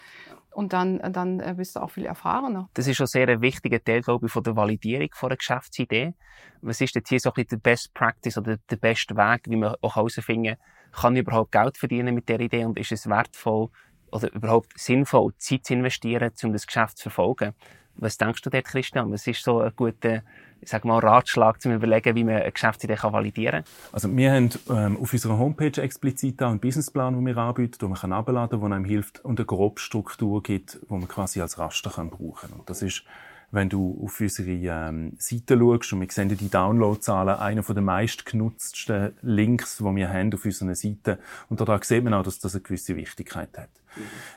und 0.56 0.74
dann, 0.74 1.00
dann 1.12 1.40
äh, 1.40 1.54
bist 1.56 1.76
du 1.76 1.82
auch 1.82 1.92
viel 1.92 2.06
erfahrener. 2.06 2.70
Das 2.74 2.88
ist 2.88 2.96
schon 2.96 3.08
sehr 3.08 3.28
ein 3.28 3.42
wichtiger 3.42 3.84
Teil, 3.84 4.02
glaube 4.02 4.28
ich, 4.28 4.32
von 4.32 4.44
der 4.44 4.56
Validierung 4.56 5.10
von 5.14 5.30
einer 5.30 5.38
Geschäftsidee. 5.38 6.14
Was 6.62 6.82
ist 6.82 6.96
jetzt 6.96 7.10
hier 7.10 7.20
so 7.20 7.30
ein 7.30 7.34
bisschen 7.34 7.62
der 7.62 7.70
Best 7.70 7.94
Practice 7.94 8.38
oder 8.38 8.58
der 8.58 8.78
beste 8.78 9.16
Weg, 9.16 9.42
wie 9.48 9.58
man 9.58 9.76
auch 9.82 9.96
herausfinden 9.96 10.56
kann 10.96 11.16
ich 11.16 11.24
überhaupt 11.24 11.52
Geld 11.52 11.78
verdienen 11.78 12.16
mit 12.16 12.30
der 12.30 12.40
Idee 12.40 12.64
und 12.64 12.80
ist 12.80 12.94
es 12.94 13.08
wertvoll 13.08 13.68
oder 14.12 14.32
überhaupt 14.34 14.80
sinnvoll, 14.80 15.34
Zeit 15.38 15.66
zu 15.66 15.74
investieren, 15.74 16.32
um 16.44 16.54
das 16.54 16.66
Geschäft 16.66 16.98
zu 16.98 17.10
verfolgen? 17.10 17.54
Was 17.98 18.18
denkst 18.18 18.42
du 18.42 18.50
dort, 18.50 18.66
Christian? 18.66 19.12
Was 19.12 19.26
ist 19.28 19.44
so 19.44 19.62
ein 19.62 19.72
guter 19.76 20.22
ich 20.62 20.72
sage 20.72 20.88
mal, 20.88 21.00
Ratschlag 21.00 21.62
zum 21.62 21.74
Überlegen, 21.74 22.16
wie 22.16 22.24
man 22.24 22.36
eine 22.36 22.52
Geschäftsidee 22.52 22.98
validieren 23.02 23.64
kann? 23.64 23.92
Also 23.92 24.16
wir 24.16 24.32
haben 24.32 24.50
ähm, 24.70 24.98
auf 25.00 25.14
unserer 25.14 25.38
Homepage 25.38 25.80
explizit 25.82 26.42
auch 26.42 26.50
einen 26.50 26.60
Businessplan, 26.60 27.14
den 27.14 27.26
wir 27.26 27.38
anbieten, 27.38 27.78
den 27.80 27.90
man 27.90 28.14
abladen 28.14 28.60
kann, 28.60 28.70
der 28.70 28.78
einem 28.78 28.86
hilft 28.86 29.24
und 29.24 29.40
eine 29.40 29.46
grobe 29.46 29.80
Struktur 29.80 30.42
gibt, 30.42 30.80
die 30.90 30.94
man 30.94 31.08
quasi 31.08 31.40
als 31.40 31.60
Raster 31.60 31.92
kann 31.92 32.10
brauchen 32.10 32.50
kann. 32.50 32.60
Und 32.60 32.70
das 32.70 32.82
ist 32.82 33.04
wenn 33.52 33.70
du 33.70 34.02
auf 34.04 34.20
unsere 34.20 34.50
ähm, 34.50 35.14
Seite 35.18 35.58
schaust 35.58 35.94
und 35.94 36.02
wir 36.02 36.08
sehen 36.10 36.30
die 36.30 36.50
Downloadzahlen, 36.50 37.36
einer 37.36 37.62
der 37.62 37.82
meistgenutzten 37.82 39.14
Links, 39.22 39.78
die 39.78 39.84
wir 39.84 40.10
haben 40.10 40.34
auf 40.34 40.44
unserer 40.44 40.76
Seite. 40.76 41.20
Und 41.48 41.62
da 41.62 41.80
sieht 41.82 42.04
man 42.04 42.16
auch, 42.16 42.24
dass 42.24 42.40
das 42.40 42.56
eine 42.56 42.64
gewisse 42.64 42.96
Wichtigkeit 42.96 43.58
hat. 43.58 43.70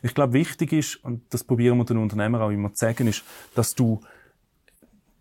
Ich 0.03 0.15
glaube, 0.15 0.33
wichtig 0.33 0.73
ist, 0.73 0.97
und 1.05 1.23
das 1.31 1.45
probieren 1.45 1.79
wir 1.79 1.85
den 1.85 1.99
Unternehmern 1.99 2.43
auch 2.43 2.51
immer 2.51 2.73
zu 2.73 2.87
sagen, 2.87 3.07
ist, 3.07 3.23
dass 3.55 3.75
du 3.75 4.01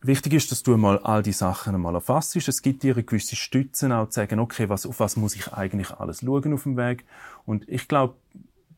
Wichtig 0.02 0.34
ist, 0.34 0.52
dass 0.52 0.62
du 0.62 0.76
einmal 0.76 1.00
all 1.00 1.24
die 1.24 1.32
Sachen 1.32 1.74
einmal 1.74 1.96
erfasst. 1.96 2.36
Es 2.36 2.62
gibt 2.62 2.84
dir 2.84 2.94
eine 2.94 3.04
gewisse 3.04 3.36
Stütze 3.36 3.94
auch 3.96 4.06
zu 4.08 4.14
sagen, 4.14 4.40
okay, 4.40 4.70
was, 4.70 4.86
auf 4.86 5.00
was 5.00 5.18
muss 5.18 5.36
ich 5.36 5.52
eigentlich 5.54 5.92
alles 5.92 6.20
schauen 6.20 6.54
auf 6.54 6.64
dem 6.64 6.78
Weg? 6.78 7.04
Und 7.46 7.68
ich 7.68 7.88
glaube, 7.88 8.14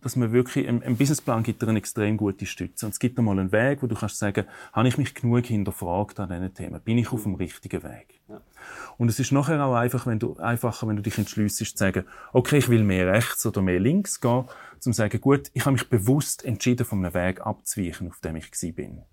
dass 0.02 0.16
man 0.16 0.32
wirklich, 0.32 0.68
ein, 0.68 0.82
ein 0.82 0.96
Businessplan 0.96 1.44
gibt 1.44 1.62
dir 1.62 1.68
eine 1.68 1.78
extrem 1.78 2.16
gute 2.16 2.46
Stütze. 2.46 2.86
Und 2.86 2.94
es 2.94 3.00
gibt 3.00 3.20
einmal 3.20 3.38
einen 3.38 3.52
Weg, 3.52 3.84
wo 3.84 3.88
du 3.88 3.96
kannst 3.96 4.18
sagen, 4.18 4.46
habe 4.72 4.88
ich 4.88 4.98
mich 4.98 5.14
genug 5.14 5.46
hinterfragt 5.46 6.20
an 6.22 6.30
diesen 6.30 6.54
Themen? 6.54 6.82
Bin 6.82 6.98
ich 6.98 7.12
auf 7.12 7.24
dem 7.24 7.36
richtigen 7.36 7.84
Weg? 7.84 8.19
Und 8.98 9.10
es 9.10 9.20
ist 9.20 9.32
nachher 9.32 9.64
auch 9.64 9.76
einfach, 9.76 10.06
wenn 10.06 10.20
du, 10.20 10.36
einfacher, 10.38 10.88
wenn 10.88 10.98
du 10.98 11.02
dich 11.02 11.18
entschließt, 11.18 11.58
zu 11.58 11.66
sagen, 11.66 12.06
okay, 12.34 12.58
ich 12.58 12.70
will 12.70 12.84
mehr 12.84 13.08
rechts 13.08 13.46
oder 13.46 13.62
mehr 13.62 13.80
links 13.80 14.20
gehen, 14.20 14.46
zum 14.80 14.94
zu 14.94 14.98
sagen, 14.98 15.22
gut, 15.22 15.50
ich 15.54 15.66
habe 15.66 15.74
mich 15.74 15.90
bewusst 15.90 16.44
entschieden, 16.44 16.86
von 16.86 17.04
einem 17.04 17.14
Weg 17.14 17.42
abzuweichen, 17.42 18.10
auf 18.10 18.20
dem 18.20 18.36
ich 18.36 18.52
bin. 18.76 19.04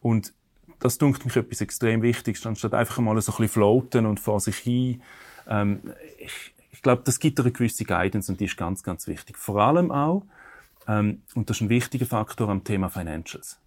Und 0.00 0.34
das 0.78 0.98
dunkt 0.98 1.24
mich 1.24 1.36
etwas 1.36 1.60
extrem 1.60 2.02
Wichtiges, 2.02 2.44
anstatt 2.46 2.74
einfach 2.74 2.98
mal 2.98 3.20
so 3.20 3.32
ein 3.32 3.36
bisschen 3.36 3.48
floaten 3.48 4.06
und 4.06 4.20
vor 4.20 4.40
sich 4.40 4.56
hin. 4.56 5.02
Ähm, 5.48 5.80
ich, 6.18 6.54
ich 6.70 6.82
glaube, 6.82 7.02
das 7.04 7.18
gibt 7.18 7.40
eine 7.40 7.50
gewisse 7.50 7.84
Guidance 7.84 8.30
und 8.30 8.40
die 8.40 8.44
ist 8.44 8.56
ganz, 8.56 8.82
ganz 8.82 9.06
wichtig. 9.06 9.38
Vor 9.38 9.60
allem 9.60 9.90
auch, 9.90 10.24
ähm, 10.86 11.22
und 11.34 11.48
das 11.48 11.58
ist 11.58 11.62
ein 11.62 11.68
wichtiger 11.68 12.06
Faktor 12.06 12.48
am 12.48 12.64
Thema 12.64 12.90
Financials. 12.90 13.58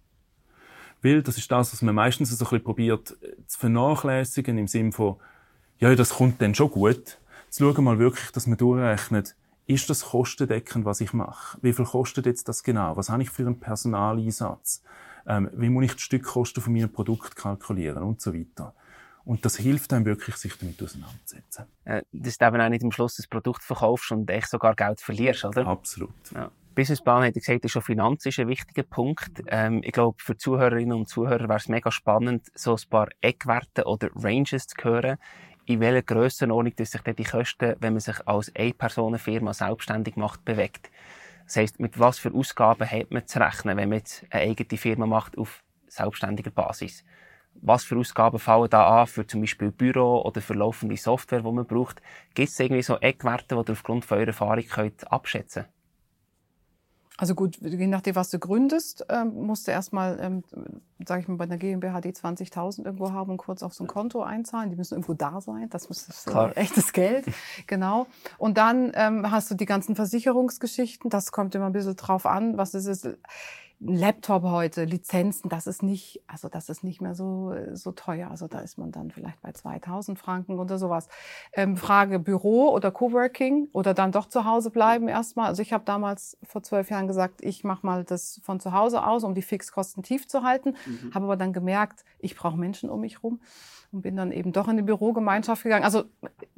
Weil 1.02 1.22
das 1.22 1.38
ist 1.38 1.50
das, 1.50 1.72
was 1.72 1.82
man 1.82 1.94
meistens 1.94 2.30
so 2.30 2.36
ein 2.36 2.38
bisschen 2.38 2.64
probiert 2.64 3.16
äh, 3.22 3.36
zu 3.46 3.58
vernachlässigen, 3.58 4.58
im 4.58 4.68
Sinne 4.68 4.92
von, 4.92 5.16
ja, 5.78 5.94
das 5.94 6.10
kommt 6.10 6.40
dann 6.42 6.54
schon 6.54 6.70
gut. 6.70 7.18
Zu 7.48 7.72
schauen 7.72 7.84
mal 7.84 7.98
wirklich, 7.98 8.30
dass 8.32 8.46
man 8.46 8.58
durchrechnet, 8.58 9.34
ist 9.66 9.88
das 9.88 10.02
kostendeckend, 10.02 10.84
was 10.84 11.00
ich 11.00 11.12
mache? 11.12 11.58
Wie 11.62 11.72
viel 11.72 11.84
kostet 11.84 12.26
jetzt 12.26 12.48
das 12.48 12.62
genau? 12.62 12.96
Was 12.96 13.08
habe 13.08 13.22
ich 13.22 13.30
für 13.30 13.46
einen 13.46 13.58
Personaleinsatz? 13.58 14.82
Ähm, 15.26 15.48
wie 15.52 15.68
muss 15.68 15.84
ich 15.84 15.94
die 15.94 16.02
Stückkosten 16.02 16.62
von 16.62 16.72
meinem 16.72 16.92
Produkt 16.92 17.36
kalkulieren 17.36 18.02
und 18.02 18.20
so 18.20 18.34
weiter. 18.34 18.74
Und 19.24 19.44
das 19.44 19.56
hilft 19.56 19.92
einem 19.92 20.06
wirklich, 20.06 20.36
sich 20.36 20.56
damit 20.58 20.82
auseinanderzusetzen. 20.82 21.66
Äh, 21.84 22.02
dass 22.12 22.38
du 22.38 22.46
eben 22.46 22.60
auch 22.60 22.68
nicht 22.68 22.82
am 22.82 22.90
Schluss 22.90 23.16
das 23.16 23.26
Produkt 23.26 23.62
verkaufst 23.62 24.10
und 24.12 24.28
echt 24.30 24.48
sogar 24.48 24.74
Geld 24.74 25.00
verlierst, 25.00 25.44
oder? 25.44 25.66
Absolut. 25.66 26.10
Ja. 26.34 26.50
Businessplan, 26.80 27.24
hat 27.24 27.34
gesagt, 27.34 27.62
ist 27.66 27.72
schon 27.72 27.82
Finanz 27.82 28.24
ist 28.24 28.38
ein 28.38 28.48
wichtiger 28.48 28.84
Punkt. 28.84 29.42
Ähm, 29.48 29.82
ich 29.84 29.92
glaube, 29.92 30.16
für 30.18 30.38
Zuhörerinnen 30.38 30.96
und 30.96 31.10
Zuhörer 31.10 31.46
wäre 31.46 31.58
es 31.58 31.68
mega 31.68 31.90
spannend, 31.90 32.46
so 32.54 32.72
ein 32.72 32.88
paar 32.88 33.08
Eckwerte 33.20 33.84
oder 33.84 34.08
Ranges 34.14 34.66
zu 34.66 34.82
hören, 34.82 35.18
in 35.66 35.80
welcher 35.80 36.00
Grössenordnung 36.00 36.74
dass 36.76 36.92
sich 36.92 37.02
die 37.02 37.24
Kosten, 37.24 37.76
wenn 37.80 37.92
man 37.92 38.00
sich 38.00 38.26
als 38.26 38.50
Eine-Personen-Firma 38.56 39.52
selbstständig 39.52 40.16
macht, 40.16 40.42
bewegt. 40.46 40.90
Das 41.44 41.56
heisst, 41.56 41.80
mit 41.80 41.98
was 41.98 42.18
für 42.18 42.32
Ausgaben 42.32 42.90
hat 42.90 43.10
man 43.10 43.26
zu 43.26 43.40
rechnen, 43.40 43.76
wenn 43.76 43.90
man 43.90 43.98
jetzt 43.98 44.24
eine 44.30 44.44
eigene 44.44 44.78
Firma 44.78 45.04
macht 45.04 45.36
auf 45.36 45.62
selbstständiger 45.86 46.50
Basis? 46.50 47.04
Was 47.60 47.84
für 47.84 47.98
Ausgaben 47.98 48.38
fallen 48.38 48.70
da 48.70 49.02
an 49.02 49.06
für 49.06 49.26
zum 49.26 49.42
Beispiel 49.42 49.70
Büro 49.70 50.22
oder 50.22 50.40
für 50.40 50.54
laufende 50.54 50.96
Software, 50.96 51.42
die 51.42 51.52
man 51.52 51.66
braucht? 51.66 52.00
Gibt 52.32 52.48
es 52.48 52.58
irgendwie 52.58 52.80
so 52.80 52.96
Eckwerte, 52.96 53.54
die 53.54 53.68
ihr 53.68 53.72
aufgrund 53.72 54.06
von 54.06 54.16
eurer 54.16 54.28
Erfahrung 54.28 54.64
könnt 54.64 55.12
abschätzen 55.12 55.64
könnt? 55.64 55.79
Also 57.20 57.34
gut, 57.34 57.58
je 57.60 57.86
nachdem, 57.86 58.14
was 58.14 58.30
du 58.30 58.38
gründest, 58.38 59.04
ähm, 59.10 59.34
musst 59.42 59.68
du 59.68 59.72
erstmal, 59.72 60.18
ähm, 60.22 60.42
sage 61.06 61.20
ich 61.20 61.28
mal, 61.28 61.36
bei 61.36 61.44
einer 61.44 61.58
GmbH 61.58 62.00
die 62.00 62.12
20.000 62.12 62.86
irgendwo 62.86 63.12
haben 63.12 63.32
und 63.32 63.36
kurz 63.36 63.62
auf 63.62 63.74
so 63.74 63.84
ein 63.84 63.88
Konto 63.88 64.22
einzahlen. 64.22 64.70
Die 64.70 64.76
müssen 64.76 64.94
irgendwo 64.94 65.12
da 65.12 65.42
sein. 65.42 65.68
Das 65.68 65.84
ist 65.84 66.26
äh, 66.28 66.50
echtes 66.52 66.94
Geld. 66.94 67.26
genau. 67.66 68.06
Und 68.38 68.56
dann 68.56 68.92
ähm, 68.94 69.30
hast 69.30 69.50
du 69.50 69.54
die 69.54 69.66
ganzen 69.66 69.96
Versicherungsgeschichten. 69.96 71.10
Das 71.10 71.30
kommt 71.30 71.54
immer 71.54 71.66
ein 71.66 71.74
bisschen 71.74 71.94
drauf 71.94 72.24
an, 72.24 72.56
was 72.56 72.72
es 72.72 73.06
Laptop 73.82 74.42
heute, 74.42 74.84
Lizenzen, 74.84 75.48
das 75.48 75.66
ist 75.66 75.82
nicht, 75.82 76.22
also 76.26 76.48
das 76.50 76.68
ist 76.68 76.84
nicht 76.84 77.00
mehr 77.00 77.14
so, 77.14 77.54
so 77.72 77.92
teuer. 77.92 78.30
Also 78.30 78.46
da 78.46 78.60
ist 78.60 78.76
man 78.76 78.92
dann 78.92 79.10
vielleicht 79.10 79.40
bei 79.40 79.52
2000 79.52 80.18
Franken 80.18 80.58
oder 80.58 80.78
sowas. 80.78 81.08
Ähm, 81.54 81.78
Frage 81.78 82.18
Büro 82.18 82.68
oder 82.68 82.90
Coworking 82.90 83.68
oder 83.72 83.94
dann 83.94 84.12
doch 84.12 84.26
zu 84.26 84.44
Hause 84.44 84.70
bleiben 84.70 85.08
erstmal. 85.08 85.46
Also 85.46 85.62
ich 85.62 85.72
habe 85.72 85.84
damals 85.86 86.36
vor 86.42 86.62
zwölf 86.62 86.90
Jahren 86.90 87.06
gesagt, 87.06 87.42
ich 87.42 87.64
mache 87.64 87.86
mal 87.86 88.04
das 88.04 88.40
von 88.44 88.60
zu 88.60 88.72
Hause 88.72 89.06
aus, 89.06 89.24
um 89.24 89.34
die 89.34 89.42
Fixkosten 89.42 90.02
tief 90.02 90.28
zu 90.28 90.42
halten. 90.42 90.74
Mhm. 90.84 91.14
Habe 91.14 91.24
aber 91.24 91.36
dann 91.36 91.54
gemerkt, 91.54 92.04
ich 92.18 92.36
brauche 92.36 92.58
Menschen 92.58 92.90
um 92.90 93.00
mich 93.00 93.22
rum 93.22 93.40
und 93.92 94.02
bin 94.02 94.14
dann 94.14 94.30
eben 94.30 94.52
doch 94.52 94.68
in 94.68 94.76
die 94.76 94.82
Bürogemeinschaft 94.82 95.62
gegangen. 95.62 95.84
Also 95.84 96.04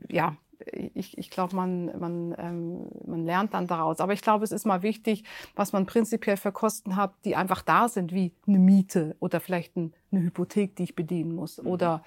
ja, 0.08 0.36
ich, 0.72 1.16
ich 1.18 1.30
glaube, 1.30 1.56
man, 1.56 1.86
man, 1.98 2.34
ähm, 2.38 2.88
man 3.06 3.24
lernt 3.24 3.54
dann 3.54 3.66
daraus. 3.66 4.00
Aber 4.00 4.12
ich 4.12 4.22
glaube, 4.22 4.44
es 4.44 4.52
ist 4.52 4.64
mal 4.64 4.82
wichtig, 4.82 5.24
was 5.54 5.72
man 5.72 5.86
prinzipiell 5.86 6.36
für 6.36 6.52
Kosten 6.52 6.96
hat, 6.96 7.12
die 7.24 7.36
einfach 7.36 7.62
da 7.62 7.88
sind, 7.88 8.12
wie 8.12 8.32
eine 8.46 8.58
Miete 8.58 9.16
oder 9.20 9.40
vielleicht 9.40 9.76
ein, 9.76 9.92
eine 10.10 10.22
Hypothek, 10.22 10.76
die 10.76 10.84
ich 10.84 10.94
bedienen 10.94 11.34
muss 11.34 11.60
mhm. 11.60 11.66
oder 11.68 12.04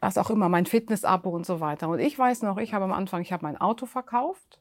was 0.00 0.18
auch 0.18 0.30
immer, 0.30 0.48
mein 0.48 0.66
Fitness-Abo 0.66 1.30
und 1.30 1.46
so 1.46 1.60
weiter. 1.60 1.88
Und 1.88 2.00
ich 2.00 2.18
weiß 2.18 2.42
noch, 2.42 2.58
ich 2.58 2.74
habe 2.74 2.84
am 2.84 2.92
Anfang, 2.92 3.22
ich 3.22 3.32
habe 3.32 3.44
mein 3.44 3.56
Auto 3.56 3.86
verkauft 3.86 4.60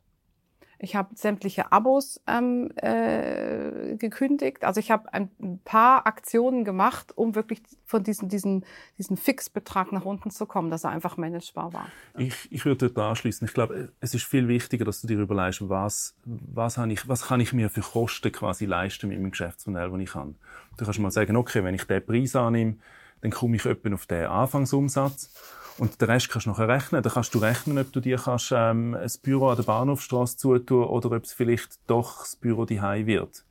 ich 0.80 0.96
habe 0.96 1.16
sämtliche 1.16 1.72
Abos 1.72 2.22
ähm, 2.28 2.72
äh, 2.76 3.96
gekündigt. 3.98 4.64
Also 4.64 4.80
ich 4.80 4.92
habe 4.92 5.14
ein 5.14 5.30
paar 5.64 6.06
Aktionen 6.06 6.66
gemacht, 6.66 7.18
um 7.18 7.36
wirklich 7.36 7.62
von 7.86 8.04
diesem 8.04 8.30
diesen, 8.30 8.66
diesen 8.98 9.18
Fixbetrag 9.18 9.92
nach 9.92 10.06
unten 10.06 10.32
zu 10.32 10.46
kommen, 10.46 10.70
dass 10.70 10.84
er 10.84 10.92
einfach 10.92 11.18
managebar 11.18 11.74
war. 11.74 11.88
Ich, 12.18 12.52
ich 12.52 12.66
würde 12.66 12.90
dort 12.90 13.10
anschließen. 13.10 13.48
Ich 13.48 13.54
glaube, 13.54 13.90
es 14.00 14.14
ist 14.14 14.26
viel 14.26 14.48
wichtiger, 14.48 14.86
dass 14.86 15.02
du 15.02 15.08
dir 15.08 15.20
überlegst, 15.20 15.68
was, 15.70 16.16
was, 16.26 16.78
ich, 16.78 17.08
was 17.08 17.28
kann 17.28 17.40
ich 17.40 17.54
mir 17.54 17.70
für 17.70 17.82
Kosten 17.82 18.32
quasi 18.32 18.66
leisten 18.66 19.10
mit 19.10 19.20
meinem 19.20 19.32
Geschäftsmodell, 19.32 19.90
das 19.90 20.00
ich 20.00 20.12
kann. 20.12 20.36
Du 20.78 20.86
kannst 20.86 21.00
mal 21.00 21.12
sagen, 21.12 21.36
okay, 21.38 21.64
wenn 21.64 21.76
ich 21.76 21.86
den 21.86 22.06
Preis 22.06 22.36
annehme, 22.36 22.78
dann 23.22 23.32
komme 23.32 23.56
ich 23.56 23.66
etwa 23.66 23.94
auf 23.94 24.06
den 24.06 24.26
Anfangsumsatz. 24.26 25.34
Und 25.78 26.00
den 26.00 26.10
Rest 26.10 26.30
kannst 26.30 26.46
du 26.46 26.52
nachher 26.52 26.68
rechnen. 26.68 27.04
Dann 27.04 27.14
kannst 27.14 27.34
du 27.34 27.40
rechnen, 27.40 27.78
ob 27.78 27.92
du 27.92 28.00
dir 28.00 28.18
kannst, 28.18 28.54
ähm, 28.56 28.96
ein 28.96 29.12
Büro 29.22 29.50
an 29.50 29.58
der 29.58 29.64
Bahnhofstrasse 29.64 30.38
zutun 30.38 30.86
oder 30.86 31.12
ob 31.12 31.24
es 31.24 31.34
vielleicht 31.34 31.80
doch 31.88 32.20
das 32.20 32.36
Büro 32.38 32.66
die 32.66 32.82
wird. 32.82 33.46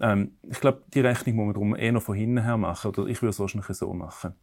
Ähm, 0.00 0.36
ich 0.48 0.60
glaube, 0.60 0.82
die 0.94 1.00
Rechnung 1.00 1.36
muss 1.36 1.46
man 1.46 1.54
darum 1.54 1.76
eher 1.76 1.92
noch 1.92 2.02
von 2.02 2.14
hinten 2.14 2.42
her 2.42 2.56
machen. 2.56 2.88
Oder 2.88 3.06
ich 3.06 3.22
würde 3.22 3.30
es 3.30 3.40
wahrscheinlich 3.40 3.76
so 3.76 3.92
machen. 3.92 4.34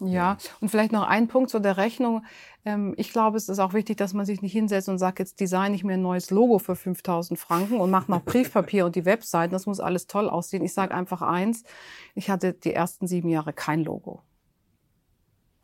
Ja, 0.00 0.36
und 0.60 0.68
vielleicht 0.68 0.92
noch 0.92 1.06
ein 1.06 1.28
Punkt 1.28 1.50
zu 1.50 1.60
der 1.60 1.76
Rechnung. 1.76 2.24
Ähm, 2.64 2.94
ich 2.96 3.12
glaube, 3.12 3.36
es 3.36 3.48
ist 3.48 3.58
auch 3.58 3.72
wichtig, 3.72 3.96
dass 3.96 4.12
man 4.12 4.26
sich 4.26 4.42
nicht 4.42 4.52
hinsetzt 4.52 4.88
und 4.88 4.98
sagt, 4.98 5.18
jetzt 5.18 5.40
design 5.40 5.74
ich 5.74 5.84
mir 5.84 5.94
ein 5.94 6.02
neues 6.02 6.30
Logo 6.30 6.58
für 6.58 6.76
5000 6.76 7.38
Franken 7.38 7.80
und 7.80 7.90
mache 7.90 8.10
noch 8.10 8.22
Briefpapier 8.24 8.86
und 8.86 8.96
die 8.96 9.04
Webseiten. 9.04 9.52
Das 9.52 9.66
muss 9.66 9.80
alles 9.80 10.06
toll 10.06 10.28
aussehen. 10.28 10.64
Ich 10.64 10.74
sage 10.74 10.94
einfach 10.94 11.22
eins, 11.22 11.64
ich 12.14 12.30
hatte 12.30 12.52
die 12.52 12.74
ersten 12.74 13.06
sieben 13.06 13.28
Jahre 13.28 13.52
kein 13.52 13.82
Logo. 13.84 14.22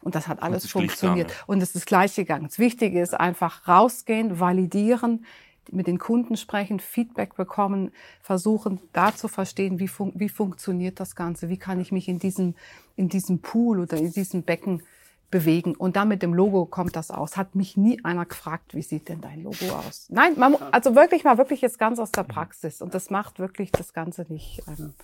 Und 0.03 0.15
das 0.15 0.29
hat 0.29 0.43
alles 0.43 0.63
das 0.63 0.73
funktioniert. 0.73 1.33
Und 1.47 1.59
es 1.59 1.71
ist 1.71 1.77
das 1.77 1.87
Gleiche 1.87 2.23
gegangen. 2.23 2.47
Das 2.47 2.59
Wichtige 2.59 3.01
ist 3.01 3.15
einfach 3.15 3.69
rausgehen, 3.69 4.41
validieren, 4.41 5.25
mit 5.71 5.87
den 5.87 5.99
Kunden 5.99 6.37
sprechen, 6.37 6.81
Feedback 6.81 7.37
bekommen, 7.37 7.93
versuchen 8.23 8.81
da 8.93 9.15
zu 9.15 9.29
verstehen, 9.29 9.79
wie, 9.79 9.89
fun 9.89 10.13
wie 10.15 10.29
funktioniert 10.29 10.99
das 11.01 11.15
Ganze, 11.15 11.49
wie 11.49 11.59
kann 11.59 11.81
ich 11.81 11.93
mich 11.93 12.09
in 12.09 12.19
diesem, 12.19 12.55
in 12.97 13.09
diesem 13.09 13.41
Pool 13.41 13.81
oder 13.81 13.97
in 13.97 14.13
diesem 14.13 14.43
Becken 14.43 14.83
bewegen. 15.31 15.77
Und 15.77 15.97
dann 15.97 16.09
mit 16.09 16.23
dem 16.23 16.35
Logo 16.35 16.67
kommt 16.67 16.97
das 16.97 17.11
aus. 17.11 17.37
Hat 17.37 17.55
mich 17.55 17.77
nie 17.77 18.05
einer 18.05 18.27
gefragt, 18.27 18.75
wie 18.75 18.83
sieht 18.83 19.09
denn 19.09 19.21
dein 19.21 19.43
Logo 19.43 19.67
aus? 19.71 20.07
Nein, 20.11 20.35
man, 20.37 20.57
also 20.73 20.97
wirklich 20.97 21.25
mal 21.25 21.39
wirklich 21.39 21.61
jetzt 21.61 21.79
ganz 21.79 21.99
aus 21.99 22.11
der 22.11 22.25
Praxis. 22.25 22.83
Und 22.83 22.95
das 22.95 23.11
macht 23.11 23.39
wirklich 23.39 23.71
das 23.71 23.93
Ganze 23.93 24.27
nicht. 24.29 24.63
Ähm, 24.67 24.95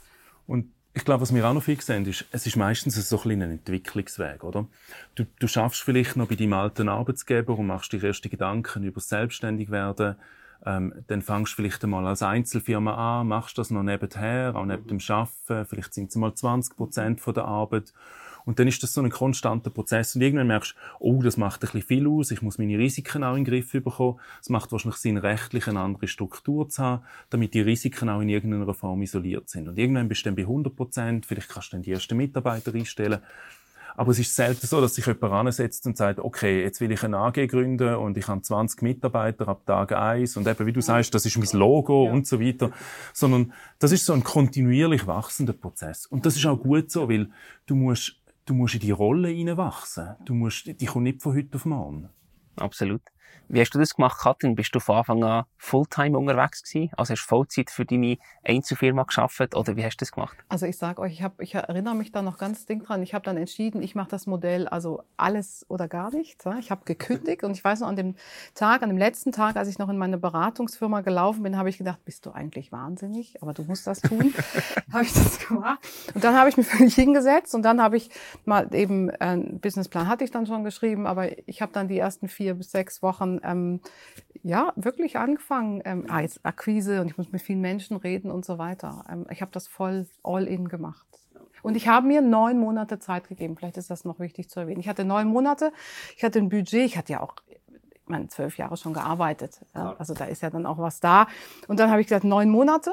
und 0.47 0.73
ich 0.97 1.05
glaube, 1.05 1.21
was 1.21 1.35
wir 1.35 1.47
auch 1.47 1.53
noch 1.53 1.62
viel 1.62 1.79
sehen, 1.79 2.07
ist, 2.07 2.25
es 2.33 2.47
ist 2.47 2.57
meistens 2.57 2.95
so 3.07 3.21
ein, 3.23 3.43
ein 3.43 3.50
Entwicklungsweg, 3.50 4.43
oder? 4.43 4.67
Du, 5.15 5.26
du 5.38 5.47
schaffst 5.47 5.83
vielleicht 5.83 6.17
noch 6.17 6.26
bei 6.26 6.37
deinem 6.37 6.55
alten 6.55 6.88
Arbeitsgeber 6.88 7.59
und 7.59 7.67
machst 7.67 7.93
dir 7.93 8.03
erste 8.03 8.31
Gedanken 8.31 8.83
über 8.83 8.99
selbstständig 8.99 9.71
werden. 9.71 10.17
Ähm, 10.65 10.95
dann 11.09 11.21
fangst 11.21 11.53
du 11.53 11.57
vielleicht 11.57 11.85
einmal 11.85 12.07
als 12.07 12.23
Einzelfirma 12.23 13.21
an, 13.21 13.29
machst 13.29 13.59
das 13.59 13.71
noch 13.71 13.83
nebenher, 13.83 14.57
auch 14.57 14.65
neben 14.65 14.87
dem 14.87 14.99
Arbeiten. 14.99 15.67
Vielleicht 15.69 15.93
sind 15.93 16.09
es 16.09 16.17
mal 16.17 16.35
20 16.35 16.76
Prozent 16.79 17.21
der 17.26 17.45
Arbeit. 17.45 17.93
Und 18.47 18.61
dann 18.61 18.69
ist 18.69 18.83
das 18.83 18.95
so 18.95 19.03
ein 19.03 19.11
konstanter 19.11 19.71
Prozess. 19.71 20.15
Und 20.15 20.23
irgendwann 20.23 20.47
merkst 20.47 20.73
du, 20.73 20.76
oh, 21.00 21.21
das 21.23 21.37
macht 21.37 21.62
ein 21.62 21.67
bisschen 21.67 21.83
viel 21.83 22.09
aus, 22.09 22.31
ich 22.31 22.41
muss 22.41 22.59
meine 22.59 22.79
Risiken 22.79 23.25
auch 23.25 23.35
in 23.35 23.45
den 23.45 23.53
Griff 23.53 23.73
bekommen. 23.73 24.21
Es 24.41 24.49
macht 24.49 24.73
wahrscheinlich 24.73 24.99
Sinn, 24.99 25.19
rechtlich 25.19 25.67
eine 25.67 25.81
andere 25.81 26.07
Struktur 26.07 26.69
zu 26.69 26.83
haben, 26.83 27.03
damit 27.29 27.53
die 27.53 27.61
Risiken 27.61 28.09
auch 28.09 28.21
in 28.21 28.29
irgendeiner 28.29 28.73
Form 28.73 29.03
isoliert 29.03 29.50
sind. 29.50 29.69
Und 29.69 29.79
irgendwann 29.79 30.09
bist 30.09 30.23
du 30.23 30.29
dann 30.31 30.37
bei 30.37 30.43
100 30.43 30.75
Prozent, 30.75 31.26
vielleicht 31.26 31.49
kannst 31.49 31.73
du 31.73 31.76
dann 31.76 31.83
die 31.83 31.91
ersten 31.91 32.17
Mitarbeiter 32.17 32.73
einstellen. 32.73 33.21
Aber 33.97 34.12
es 34.12 34.19
ist 34.19 34.37
selten 34.37 34.67
so, 34.67 34.81
dass 34.81 34.95
sich 34.95 35.07
jemand 35.07 35.33
ansetzt 35.33 35.87
und 35.87 35.97
sagt, 35.97 36.21
okay, 36.21 36.62
jetzt 36.62 36.81
will 36.81 36.93
ich 36.93 37.03
eine 37.03 37.17
AG 37.17 37.49
gründen 37.49 37.95
und 37.95 38.19
ich 38.19 38.29
habe 38.29 38.43
20 38.43 38.83
Mitarbeiter 38.83 39.49
ab 39.49 39.62
Tag 39.65 39.93
1 39.93 40.37
und 40.37 40.47
eben, 40.47 40.67
wie 40.67 40.73
du 40.73 40.83
sagst, 40.83 41.15
das 41.15 41.25
ist 41.25 41.38
mein 41.38 41.49
Logo 41.59 42.05
ja. 42.05 42.12
und 42.12 42.26
so 42.26 42.38
weiter. 42.38 42.71
Sondern 43.15 43.53
das 43.79 43.93
ist 43.93 44.05
so 44.05 44.12
ein 44.12 44.23
kontinuierlich 44.23 45.07
wachsender 45.07 45.55
Prozess. 45.55 46.07
Und 46.07 46.26
das 46.26 46.37
ist 46.37 46.45
auch 46.45 46.59
gut 46.59 46.91
so, 46.91 47.09
weil 47.09 47.31
du 47.65 47.75
musst 47.75 48.17
du 48.47 48.55
musst 48.55 48.75
in 48.75 48.81
die 48.81 48.91
Rolle 48.91 49.29
hineinwachsen. 49.29 50.17
Du 50.25 50.35
musst, 50.35 50.67
die 50.67 50.87
kommt 50.87 51.05
nicht 51.05 51.23
von 51.23 51.35
heute 51.37 51.57
auf 51.57 51.67
morgen. 51.67 52.09
Absolut. 52.57 53.03
Wie 53.49 53.61
hast 53.61 53.71
du 53.71 53.78
das 53.78 53.95
gemacht, 53.95 54.18
Katrin? 54.21 54.56
Bist 54.56 54.75
du 54.75 54.80
von 54.80 54.97
Anfang 54.97 55.23
an 55.23 55.45
Fulltime 55.56 56.18
unterwegs 56.18 56.64
gewesen? 56.64 56.90
Also 56.97 57.12
hast 57.12 57.23
du 57.23 57.28
Vollzeit 57.28 57.71
für 57.71 57.85
deine 57.85 58.18
Einzelfirma 58.42 59.04
geschafft 59.04 59.54
oder 59.54 59.76
wie 59.76 59.85
hast 59.85 59.99
du 59.99 60.02
das 60.02 60.11
gemacht? 60.11 60.37
Also 60.49 60.66
ich 60.66 60.76
sage 60.76 61.00
euch, 61.00 61.12
ich, 61.12 61.23
hab, 61.23 61.40
ich 61.40 61.54
erinnere 61.54 61.95
mich 61.95 62.11
da 62.11 62.23
noch 62.23 62.38
ganz 62.38 62.66
ding 62.66 62.83
dran. 62.83 63.02
Ich 63.02 63.14
habe 63.14 63.25
dann 63.25 63.37
entschieden, 63.37 63.83
ich 63.83 63.95
mache 63.95 64.09
das 64.09 64.26
Modell 64.26 64.66
also 64.66 65.02
alles 65.16 65.64
oder 65.68 65.87
gar 65.87 66.11
nichts. 66.11 66.45
Ich 66.59 66.73
habe 66.73 66.85
gekündigt 66.85 67.45
und 67.45 67.52
ich 67.52 67.62
weiß 67.62 67.80
noch 67.80 67.88
an 67.88 67.95
dem 67.95 68.16
Tag, 68.54 68.83
an 68.83 68.88
dem 68.88 68.99
letzten 68.99 69.30
Tag, 69.30 69.56
als 69.56 69.68
ich 69.68 69.78
noch 69.78 69.88
in 69.88 69.99
meine 69.99 70.18
Beratungsfirma 70.18 71.02
gelaufen 71.02 71.45
bin, 71.45 71.56
habe 71.56 71.68
ich 71.68 71.78
gedacht, 71.78 72.04
bist 72.04 72.26
du 72.26 72.33
eigentlich 72.33 72.73
wahnsinnig? 72.73 73.40
Aber 73.42 73.52
du 73.52 73.62
musst 73.62 73.87
das 73.87 74.00
tun. 74.00 74.35
habe 74.92 75.04
ich 75.04 75.12
das 75.12 75.38
gemacht. 75.47 75.78
Und 76.14 76.25
dann 76.25 76.35
habe 76.35 76.49
ich 76.49 76.56
mich 76.56 76.66
völlig 76.66 76.95
hingesetzt 76.97 77.54
und 77.54 77.62
dann 77.62 77.80
habe 77.80 77.97
ich 77.97 78.11
mal 78.45 78.75
eben 78.75 79.09
äh, 79.11 79.37
einen 79.37 79.61
Businessplan 79.61 80.09
hatte 80.09 80.25
ich 80.25 80.30
dann 80.30 80.47
schon 80.47 80.64
geschrieben, 80.64 81.06
aber 81.06 81.28
ich 81.49 81.62
habe 81.62 81.73
dann 81.73 81.88
die 81.88 81.99
ersten 81.99 82.28
vier 82.28 82.54
bis 82.54 82.71
sechs 82.71 83.02
Wochen 83.02 83.15
ähm, 83.23 83.80
ja 84.42 84.73
wirklich 84.76 85.18
angefangen, 85.18 85.82
ähm, 85.85 86.06
als 86.08 86.44
Akquise 86.44 87.00
und 87.00 87.08
ich 87.08 87.18
muss 87.18 87.32
mit 87.32 87.42
vielen 87.42 87.61
Menschen 87.61 87.96
reden 87.96 88.30
und 88.30 88.44
so 88.44 88.58
weiter. 88.58 89.04
Ähm, 89.11 89.26
ich 89.30 89.40
habe 89.40 89.52
das 89.52 89.66
voll 89.66 90.06
all 90.23 90.46
in 90.46 90.68
gemacht. 90.68 91.06
Und 91.62 91.76
ich 91.76 91.88
habe 91.88 92.06
mir 92.06 92.20
neun 92.20 92.61
Monate 92.61 93.00
Zeit 93.00 93.28
gegeben. 93.28 93.56
Vielleicht 93.56 93.76
ist 93.76 93.90
das 93.90 94.04
noch 94.04 94.20
wichtig 94.20 94.49
zu 94.49 94.61
erwähnen. 94.61 94.78
Ich 94.78 94.88
hatte 94.88 95.04
neun 95.04 95.26
Monate, 95.26 95.73
ich 96.16 96.23
hatte 96.23 96.38
ein 96.38 96.49
Budget, 96.49 96.85
ich 96.85 96.96
hatte 96.96 97.14
ja 97.14 97.20
auch 97.20 97.35
ich 98.06 98.11
meine, 98.11 98.28
zwölf 98.28 98.56
Jahre 98.56 98.76
schon 98.76 98.92
gearbeitet. 98.92 99.61
Ja. 99.75 99.96
Also 99.99 100.14
da 100.14 100.26
ist 100.26 100.40
ja 100.40 100.50
dann 100.50 100.64
auch 100.64 100.78
was 100.78 101.00
da. 101.00 101.26
Und 101.66 101.80
dann 101.80 101.90
habe 101.90 102.00
ich 102.00 102.06
gesagt, 102.06 102.25
neun 102.25 102.50
Monate. 102.50 102.92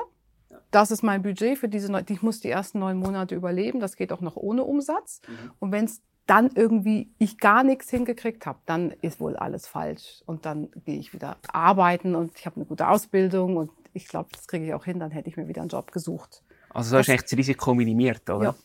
Das 0.71 0.89
ist 0.89 1.03
mein 1.03 1.21
Budget 1.21 1.59
für 1.59 1.69
diese 1.69 1.91
neun. 1.91 2.03
Ich 2.09 2.23
muss 2.23 2.39
die 2.39 2.49
ersten 2.49 2.79
neun 2.79 2.97
Monate 2.97 3.35
überleben. 3.35 3.79
Das 3.79 3.95
geht 3.95 4.11
auch 4.11 4.21
noch 4.21 4.37
ohne 4.37 4.63
Umsatz. 4.63 5.21
Mhm. 5.27 5.51
Und 5.59 5.71
wenn 5.71 5.85
es 5.85 6.01
dann 6.25 6.51
irgendwie 6.55 7.11
ich 7.17 7.37
gar 7.37 7.63
nichts 7.63 7.89
hingekriegt 7.89 8.45
habe, 8.45 8.59
dann 8.65 8.91
ist 9.01 9.19
wohl 9.19 9.35
alles 9.35 9.67
falsch. 9.67 10.23
Und 10.25 10.45
dann 10.45 10.69
gehe 10.85 10.97
ich 10.97 11.13
wieder 11.13 11.37
arbeiten 11.51 12.15
und 12.15 12.37
ich 12.37 12.45
habe 12.45 12.57
eine 12.57 12.65
gute 12.65 12.87
Ausbildung 12.87 13.57
und 13.57 13.71
ich 13.93 14.07
glaube, 14.07 14.29
das 14.31 14.47
kriege 14.47 14.65
ich 14.65 14.73
auch 14.73 14.85
hin, 14.85 14.99
dann 14.99 15.11
hätte 15.11 15.29
ich 15.29 15.37
mir 15.37 15.47
wieder 15.47 15.61
einen 15.61 15.69
Job 15.69 15.91
gesucht. 15.91 16.43
Also 16.69 16.91
so 16.91 16.97
hast 16.97 17.07
du 17.07 17.11
echt 17.11 17.31
das 17.31 17.37
Risiko 17.37 17.73
minimiert, 17.75 18.29
oder? 18.29 18.43
Ja. 18.45 18.55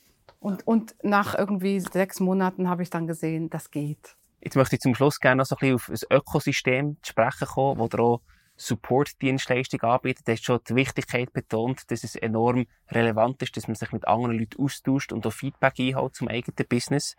Und, 0.41 0.67
und 0.67 0.95
nach 1.03 1.37
irgendwie 1.37 1.81
sechs 1.81 2.21
Monaten 2.21 2.69
habe 2.69 2.83
ich 2.83 2.91
dann 2.91 3.07
gesehen, 3.07 3.51
das 3.51 3.71
geht. 3.71 4.17
Jetzt 4.41 4.55
möchte 4.55 4.77
ich 4.77 4.81
zum 4.81 4.95
Schluss 4.95 5.19
gerne 5.19 5.41
noch 5.41 5.47
so 5.47 5.57
ein 5.57 5.77
bisschen 5.77 5.97
auf 5.97 6.11
ein 6.11 6.17
Ökosystem 6.17 6.97
zu 7.03 7.11
sprechen 7.11 7.47
kommen, 7.49 7.81
wo 7.81 7.85
auch 7.85 8.21
Support-Dienstleistung 8.59 9.81
anbietet. 9.83 10.27
Du 10.27 10.33
hast 10.33 10.45
schon 10.45 10.61
die 10.69 10.75
Wichtigkeit 10.75 11.33
betont, 11.33 11.91
dass 11.91 12.05
es 12.05 12.17
enorm 12.17 12.67
relevant 12.91 13.41
ist, 13.43 13.57
dass 13.57 13.69
man 13.69 13.77
sich 13.77 13.93
mit 13.93 14.07
anderen 14.07 14.39
Leuten 14.39 14.63
austauscht 14.63 15.13
und 15.13 15.27
auch 15.27 15.33
Feedback 15.33 15.75
einholt 15.79 16.15
zum 16.15 16.29
eigenen 16.29 16.67
Business. 16.69 17.17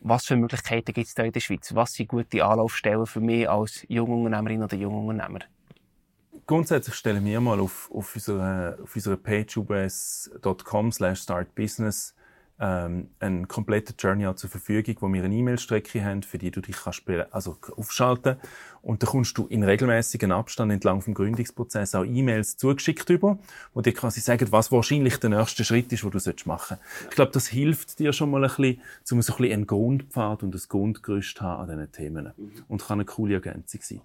Was 0.00 0.26
für 0.26 0.36
Möglichkeiten 0.36 0.92
gibt 0.92 1.08
es 1.08 1.14
da 1.14 1.24
in 1.24 1.32
der 1.32 1.40
Schweiz? 1.40 1.74
Was 1.74 1.94
sind 1.94 2.08
gute 2.08 2.44
Anlaufstellen 2.44 3.06
für 3.06 3.20
mich 3.20 3.48
als 3.48 3.84
Jungunternehmerin 3.88 4.62
oder 4.62 4.76
Jungunternehmer? 4.76 5.40
Grundsätzlich 6.46 6.94
stellen 6.94 7.24
wir 7.24 7.40
mal 7.40 7.58
auf, 7.58 7.90
auf, 7.92 8.14
unserer, 8.14 8.76
auf 8.80 8.94
unserer 8.94 9.16
Page 9.16 9.56
ubs.com 9.56 10.92
slash 10.92 11.22
startbusiness 11.22 12.14
ähm, 12.58 13.10
eine 13.20 13.46
komplette 13.46 13.94
Journey 13.98 14.34
zur 14.34 14.48
Verfügung, 14.48 14.96
wo 15.00 15.12
wir 15.12 15.22
eine 15.22 15.34
E-Mail-Strecke 15.34 16.02
haben, 16.02 16.22
für 16.22 16.38
die 16.38 16.50
du 16.50 16.60
dich 16.60 16.76
kannst 16.76 17.02
also 17.30 17.58
aufschalten 17.76 18.36
und 18.80 19.02
da 19.02 19.06
kommst 19.06 19.36
du 19.36 19.46
in 19.46 19.62
regelmäßigen 19.62 20.32
Abstand 20.32 20.72
entlang 20.72 21.02
vom 21.02 21.12
Gründungsprozess 21.12 21.94
auch 21.94 22.04
E-Mails 22.04 22.56
zugeschickt 22.56 23.10
über, 23.10 23.38
wo 23.74 23.82
dir 23.82 23.92
quasi 23.92 24.20
sagen, 24.20 24.50
was 24.52 24.72
wahrscheinlich 24.72 25.18
der 25.18 25.30
nächste 25.30 25.64
Schritt 25.64 25.92
ist, 25.92 26.04
wo 26.04 26.08
du 26.08 26.18
machen 26.46 26.78
sollst. 26.78 27.10
Ich 27.10 27.16
glaube, 27.16 27.32
das 27.32 27.46
hilft 27.48 27.98
dir 27.98 28.12
schon 28.12 28.30
mal 28.30 28.42
ein 28.42 28.48
bisschen, 28.48 28.80
um 29.10 29.20
so 29.20 29.34
ein 29.34 29.36
bisschen 29.36 29.52
einen 29.52 29.66
Grundpfad 29.66 30.42
und 30.42 30.54
ein 30.54 30.62
Grundgerüst 30.68 31.40
haben 31.40 31.62
an 31.62 31.76
diesen 31.76 31.92
Themen 31.92 32.32
mhm. 32.36 32.52
und 32.68 32.86
kann 32.86 33.00
eine 33.00 33.04
coole 33.04 33.34
Ergänzung 33.34 33.80
sein. 33.82 34.00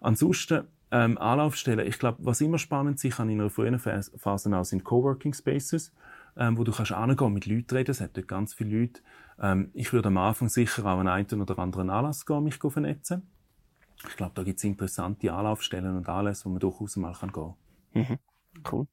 Ansonsten 0.00 0.64
ähm, 0.90 1.18
Anlaufstellen. 1.18 1.86
Ich 1.86 1.98
glaube, 1.98 2.18
was 2.20 2.40
immer 2.40 2.58
spannend 2.58 3.00
sein 3.00 3.10
kann 3.10 3.30
in 3.30 3.40
einer 3.40 3.50
frühen 3.50 3.78
Phase 3.78 4.56
auch 4.56 4.64
sind 4.64 4.84
Coworking 4.84 5.34
Spaces 5.34 5.92
ähm, 6.36 6.58
wo 6.58 6.64
du 6.64 6.72
kannst 6.72 6.92
angehen, 6.92 7.32
mit 7.32 7.46
Leuten 7.46 7.74
reden. 7.74 7.90
Es 7.90 8.00
hat 8.00 8.16
dort 8.16 8.28
ganz 8.28 8.54
viele 8.54 8.80
Leute. 8.80 9.00
Ähm, 9.40 9.70
ich 9.74 9.92
würde 9.92 10.08
am 10.08 10.18
Anfang 10.18 10.48
sicher 10.48 10.84
auch 10.84 10.98
an 10.98 11.08
einen 11.08 11.40
oder 11.40 11.58
anderen 11.58 11.90
Anlass 11.90 12.26
gehen, 12.26 12.44
mich 12.44 12.56
vernetzen. 12.56 13.28
Ich 14.08 14.16
glaube, 14.16 14.32
da 14.34 14.42
gibt 14.42 14.58
es 14.58 14.64
interessante 14.64 15.32
Anlaufstellen 15.32 15.96
und 15.96 16.08
alles, 16.08 16.44
wo 16.44 16.50
man 16.50 16.60
durchaus 16.60 16.96
mal 16.96 17.14
gehen 17.14 17.32
kann. 17.32 17.54
Mhm. 17.94 18.18
Cool. 18.70 18.86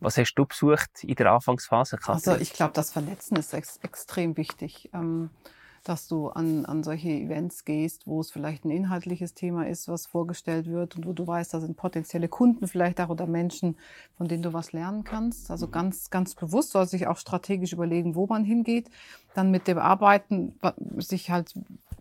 Was 0.00 0.18
hast 0.18 0.34
du 0.34 0.44
besucht 0.44 1.04
in 1.04 1.14
der 1.14 1.32
Anfangsphase? 1.32 1.96
Also 2.06 2.34
ich 2.36 2.52
glaube, 2.52 2.72
das 2.74 2.90
Vernetzen 2.90 3.36
ist 3.36 3.54
ex 3.54 3.76
extrem 3.78 4.36
wichtig. 4.36 4.90
Ähm, 4.92 5.30
dass 5.84 6.08
du 6.08 6.28
an, 6.28 6.64
an 6.64 6.82
solche 6.82 7.10
Events 7.10 7.64
gehst, 7.64 8.06
wo 8.06 8.20
es 8.20 8.30
vielleicht 8.30 8.64
ein 8.64 8.70
inhaltliches 8.70 9.34
Thema 9.34 9.66
ist, 9.66 9.88
was 9.88 10.06
vorgestellt 10.06 10.66
wird 10.66 10.96
und 10.96 11.06
wo 11.06 11.12
du 11.12 11.26
weißt, 11.26 11.52
da 11.52 11.60
sind 11.60 11.76
potenzielle 11.76 12.28
Kunden 12.28 12.68
vielleicht 12.68 13.00
auch 13.00 13.08
oder 13.08 13.26
Menschen, 13.26 13.76
von 14.16 14.28
denen 14.28 14.42
du 14.42 14.52
was 14.52 14.72
lernen 14.72 15.04
kannst. 15.04 15.50
Also 15.50 15.66
mhm. 15.66 15.72
ganz, 15.72 16.10
ganz 16.10 16.34
bewusst 16.34 16.70
soll 16.70 16.86
sich 16.86 17.06
auch 17.06 17.16
strategisch 17.16 17.72
überlegen, 17.72 18.14
wo 18.14 18.26
man 18.26 18.44
hingeht. 18.44 18.90
Dann 19.34 19.50
mit 19.50 19.66
dem 19.66 19.78
Arbeiten 19.78 20.54
sich 20.98 21.30
halt 21.30 21.54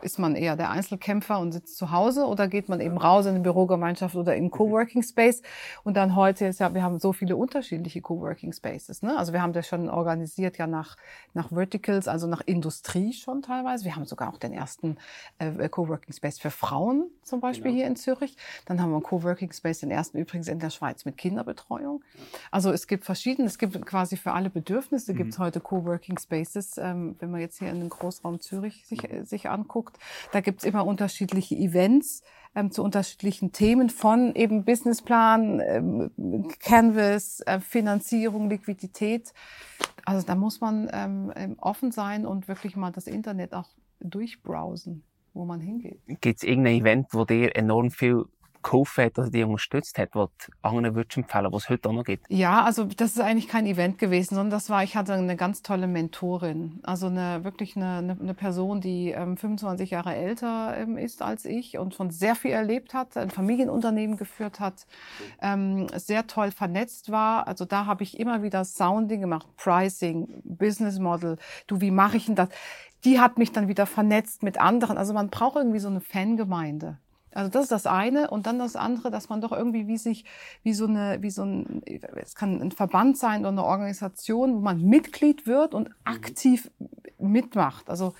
ist 0.03 0.19
man 0.19 0.35
eher 0.35 0.55
der 0.55 0.69
Einzelkämpfer 0.69 1.39
und 1.39 1.51
sitzt 1.51 1.77
zu 1.77 1.91
Hause 1.91 2.25
oder 2.25 2.47
geht 2.47 2.69
man 2.69 2.81
eben 2.81 2.97
raus 2.97 3.25
in 3.25 3.35
eine 3.35 3.41
Bürogemeinschaft 3.41 4.15
oder 4.15 4.35
in 4.35 4.51
Coworking 4.51 5.03
Space? 5.03 5.41
Und 5.83 5.97
dann 5.97 6.15
heute 6.15 6.45
ist 6.45 6.59
ja, 6.59 6.73
wir 6.73 6.83
haben 6.83 6.99
so 6.99 7.13
viele 7.13 7.35
unterschiedliche 7.35 8.01
Coworking 8.01 8.53
Spaces. 8.53 9.01
Ne? 9.01 9.17
Also 9.17 9.33
wir 9.33 9.41
haben 9.41 9.53
das 9.53 9.67
schon 9.67 9.89
organisiert 9.89 10.57
ja 10.57 10.67
nach, 10.67 10.97
nach 11.33 11.51
Verticals, 11.51 12.07
also 12.07 12.27
nach 12.27 12.41
Industrie 12.45 13.13
schon 13.13 13.41
teilweise. 13.41 13.85
Wir 13.85 13.95
haben 13.95 14.05
sogar 14.05 14.33
auch 14.33 14.37
den 14.37 14.53
ersten 14.53 14.97
äh, 15.39 15.69
Coworking 15.69 16.13
Space 16.13 16.39
für 16.39 16.51
Frauen 16.51 17.09
zum 17.23 17.39
Beispiel 17.39 17.71
genau. 17.71 17.75
hier 17.75 17.87
in 17.87 17.95
Zürich. 17.95 18.35
Dann 18.65 18.81
haben 18.81 18.89
wir 18.89 18.95
einen 18.95 19.03
Coworking 19.03 19.51
Space, 19.51 19.79
den 19.79 19.91
ersten 19.91 20.17
übrigens 20.17 20.47
in 20.47 20.59
der 20.59 20.69
Schweiz 20.69 21.05
mit 21.05 21.17
Kinderbetreuung. 21.17 22.03
Also 22.51 22.71
es 22.71 22.87
gibt 22.87 23.05
verschiedene, 23.05 23.47
es 23.47 23.57
gibt 23.57 23.85
quasi 23.85 24.17
für 24.17 24.33
alle 24.33 24.49
Bedürfnisse 24.49 25.13
mhm. 25.13 25.17
gibt 25.17 25.33
es 25.33 25.39
heute 25.39 25.59
Coworking 25.59 26.17
Spaces. 26.17 26.77
Ähm, 26.77 27.15
wenn 27.19 27.31
man 27.31 27.41
jetzt 27.41 27.59
hier 27.59 27.69
in 27.69 27.79
den 27.79 27.89
Großraum 27.89 28.39
Zürich 28.39 28.85
sich, 28.85 29.11
äh, 29.11 29.23
sich 29.23 29.49
anguckt, 29.49 29.90
anguckt, 29.91 29.97
da 30.31 30.41
gibt's 30.41 30.63
immer 30.63 30.85
unterschiedliche 30.85 31.55
Events 31.55 32.23
ähm, 32.55 32.71
zu 32.71 32.83
unterschiedlichen 32.83 33.51
Themen 33.51 33.89
von 33.89 34.35
eben 34.35 34.65
Businessplan, 34.65 35.61
ähm, 35.65 36.11
Canvas, 36.59 37.41
äh, 37.45 37.59
Finanzierung, 37.59 38.49
Liquidität. 38.49 39.33
Also 40.05 40.25
da 40.25 40.35
muss 40.35 40.61
man 40.61 40.89
ähm, 40.91 41.31
ähm 41.35 41.55
offen 41.59 41.91
sein 41.91 42.25
und 42.25 42.47
wirklich 42.47 42.75
mal 42.75 42.91
das 42.91 43.07
Internet 43.07 43.53
auch 43.53 43.69
durchbrowsen, 43.99 45.03
wo 45.33 45.45
man 45.45 45.61
hingeht. 45.61 46.01
Gibt 46.21 46.37
es 46.37 46.43
irgendein 46.43 46.81
Event, 46.81 47.07
wo 47.11 47.23
dir 47.23 47.55
enorm 47.55 47.91
viel 47.91 48.25
geholfen 48.63 49.05
hat, 49.05 49.17
dass 49.17 49.31
die 49.31 49.43
unterstützt 49.43 49.97
hat, 49.97 50.09
was 50.13 50.29
anderen 50.61 50.95
würdest 50.95 51.17
empfehlen, 51.17 51.51
was 51.51 51.63
es 51.63 51.69
heute 51.69 51.89
auch 51.89 51.93
noch 51.93 52.03
gibt? 52.03 52.25
Ja, 52.29 52.63
also 52.63 52.85
das 52.85 53.11
ist 53.11 53.19
eigentlich 53.19 53.47
kein 53.47 53.65
Event 53.65 53.97
gewesen, 53.97 54.35
sondern 54.35 54.51
das 54.51 54.69
war, 54.69 54.83
ich 54.83 54.95
hatte 54.95 55.13
eine 55.13 55.35
ganz 55.35 55.61
tolle 55.61 55.87
Mentorin. 55.87 56.79
Also 56.83 57.07
eine 57.07 57.43
wirklich 57.43 57.75
eine, 57.75 57.97
eine, 57.97 58.17
eine 58.19 58.33
Person, 58.33 58.81
die 58.81 59.09
ähm, 59.09 59.37
25 59.37 59.91
Jahre 59.91 60.15
älter 60.15 60.75
ähm, 60.77 60.97
ist 60.97 61.21
als 61.21 61.45
ich 61.45 61.77
und 61.77 61.93
schon 61.95 62.11
sehr 62.11 62.35
viel 62.35 62.51
erlebt 62.51 62.93
hat, 62.93 63.17
ein 63.17 63.31
Familienunternehmen 63.31 64.17
geführt 64.17 64.59
hat, 64.59 64.85
ähm, 65.41 65.87
sehr 65.95 66.27
toll 66.27 66.51
vernetzt 66.51 67.11
war. 67.11 67.47
Also 67.47 67.65
da 67.65 67.85
habe 67.85 68.03
ich 68.03 68.19
immer 68.19 68.43
wieder 68.43 68.65
Sounding 68.65 69.21
gemacht, 69.21 69.47
Pricing, 69.57 70.41
Business 70.43 70.99
Model. 70.99 71.37
Du, 71.67 71.81
wie 71.81 71.91
mache 71.91 72.17
ich 72.17 72.25
denn 72.25 72.35
das? 72.35 72.49
Die 73.03 73.19
hat 73.19 73.37
mich 73.37 73.51
dann 73.51 73.67
wieder 73.67 73.85
vernetzt 73.85 74.43
mit 74.43 74.59
anderen. 74.59 74.97
Also 74.97 75.13
man 75.13 75.29
braucht 75.29 75.55
irgendwie 75.55 75.79
so 75.79 75.89
eine 75.89 76.01
Fangemeinde. 76.01 76.97
Also 77.33 77.49
das 77.49 77.63
ist 77.63 77.71
das 77.71 77.85
eine 77.85 78.29
und 78.29 78.45
dann 78.45 78.59
das 78.59 78.75
andere, 78.75 79.09
dass 79.11 79.29
man 79.29 79.41
doch 79.41 79.51
irgendwie 79.51 79.87
wie 79.87 79.97
sich 79.97 80.25
wie 80.63 80.73
so 80.73 80.85
eine 80.85 81.21
wie 81.21 81.29
so 81.29 81.43
ein 81.43 81.81
es 82.15 82.35
kann 82.35 82.61
ein 82.61 82.71
Verband 82.71 83.17
sein 83.17 83.41
oder 83.41 83.49
eine 83.49 83.63
Organisation, 83.63 84.55
wo 84.55 84.59
man 84.59 84.81
Mitglied 84.81 85.47
wird 85.47 85.73
und 85.73 85.89
mhm. 85.89 85.95
aktiv 86.03 86.69
mitmacht. 87.17 87.89
Also 87.89 88.13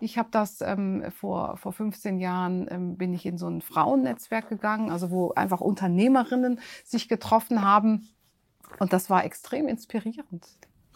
ich 0.00 0.18
habe 0.18 0.28
das 0.30 0.60
ähm, 0.60 1.04
vor 1.10 1.56
vor 1.56 1.72
15 1.72 2.18
Jahren 2.18 2.66
ähm, 2.70 2.96
bin 2.96 3.14
ich 3.14 3.24
in 3.24 3.38
so 3.38 3.48
ein 3.48 3.62
Frauennetzwerk 3.62 4.48
gegangen, 4.48 4.90
also 4.90 5.10
wo 5.10 5.32
einfach 5.32 5.60
Unternehmerinnen 5.60 6.60
sich 6.84 7.08
getroffen 7.08 7.62
haben 7.62 8.08
und 8.78 8.92
das 8.92 9.08
war 9.08 9.24
extrem 9.24 9.68
inspirierend. 9.68 10.46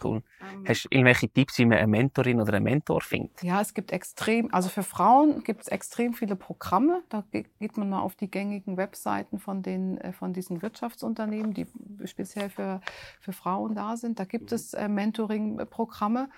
Cool. 0.03 0.23
Ähm, 0.41 0.65
Hast 0.67 0.85
du 0.85 0.87
irgendwelche 0.91 1.29
Tipps, 1.29 1.57
wie 1.57 1.65
man 1.65 1.77
eine 1.77 1.87
Mentorin 1.87 2.41
oder 2.41 2.53
einen 2.53 2.63
Mentor 2.63 3.01
findet? 3.01 3.41
Ja, 3.43 3.61
es 3.61 3.73
gibt 3.73 3.91
extrem, 3.91 4.53
also 4.53 4.69
für 4.69 4.83
Frauen 4.83 5.43
gibt 5.43 5.61
es 5.63 5.67
extrem 5.67 6.13
viele 6.13 6.35
Programme. 6.35 7.03
Da 7.09 7.23
geht 7.31 7.77
man 7.77 7.89
mal 7.89 8.01
auf 8.01 8.15
die 8.15 8.29
gängigen 8.29 8.77
Webseiten 8.77 9.39
von 9.39 9.61
den, 9.61 9.97
äh, 9.99 10.13
von 10.13 10.33
diesen 10.33 10.61
Wirtschaftsunternehmen, 10.61 11.53
die 11.53 11.67
speziell 12.05 12.49
für, 12.49 12.81
für 13.19 13.33
Frauen 13.33 13.75
da 13.75 13.97
sind. 13.97 14.19
Da 14.19 14.25
gibt 14.25 14.51
es 14.51 14.73
äh, 14.73 14.87
Mentoring-Programme. 14.87 16.29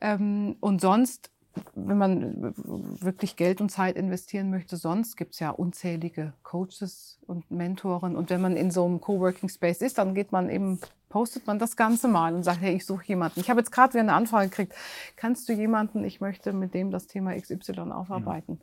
Ähm, 0.00 0.56
und 0.60 0.80
sonst 0.80 1.30
wenn 1.74 1.98
man 1.98 2.54
wirklich 3.00 3.36
Geld 3.36 3.60
und 3.60 3.70
Zeit 3.70 3.96
investieren 3.96 4.50
möchte, 4.50 4.76
sonst 4.76 5.16
gibt 5.16 5.34
es 5.34 5.40
ja 5.40 5.50
unzählige 5.50 6.32
Coaches 6.42 7.18
und 7.26 7.50
Mentoren. 7.50 8.16
Und 8.16 8.30
wenn 8.30 8.40
man 8.40 8.56
in 8.56 8.70
so 8.70 8.84
einem 8.84 9.00
Coworking 9.00 9.48
Space 9.48 9.82
ist, 9.82 9.98
dann 9.98 10.14
geht 10.14 10.32
man 10.32 10.48
eben 10.48 10.78
postet 11.12 11.46
man 11.46 11.58
das 11.58 11.76
Ganze 11.76 12.08
mal 12.08 12.34
und 12.34 12.42
sagt, 12.42 12.62
hey, 12.62 12.74
ich 12.74 12.86
suche 12.86 13.04
jemanden. 13.06 13.40
Ich 13.40 13.50
habe 13.50 13.60
jetzt 13.60 13.70
gerade 13.70 13.92
wieder 13.92 14.00
eine 14.00 14.14
Anfrage 14.14 14.48
gekriegt. 14.48 14.72
Kannst 15.14 15.46
du 15.46 15.52
jemanden, 15.52 16.04
ich 16.04 16.22
möchte 16.22 16.54
mit 16.54 16.72
dem 16.72 16.90
das 16.90 17.06
Thema 17.06 17.38
XY 17.38 17.92
aufarbeiten. 17.92 18.62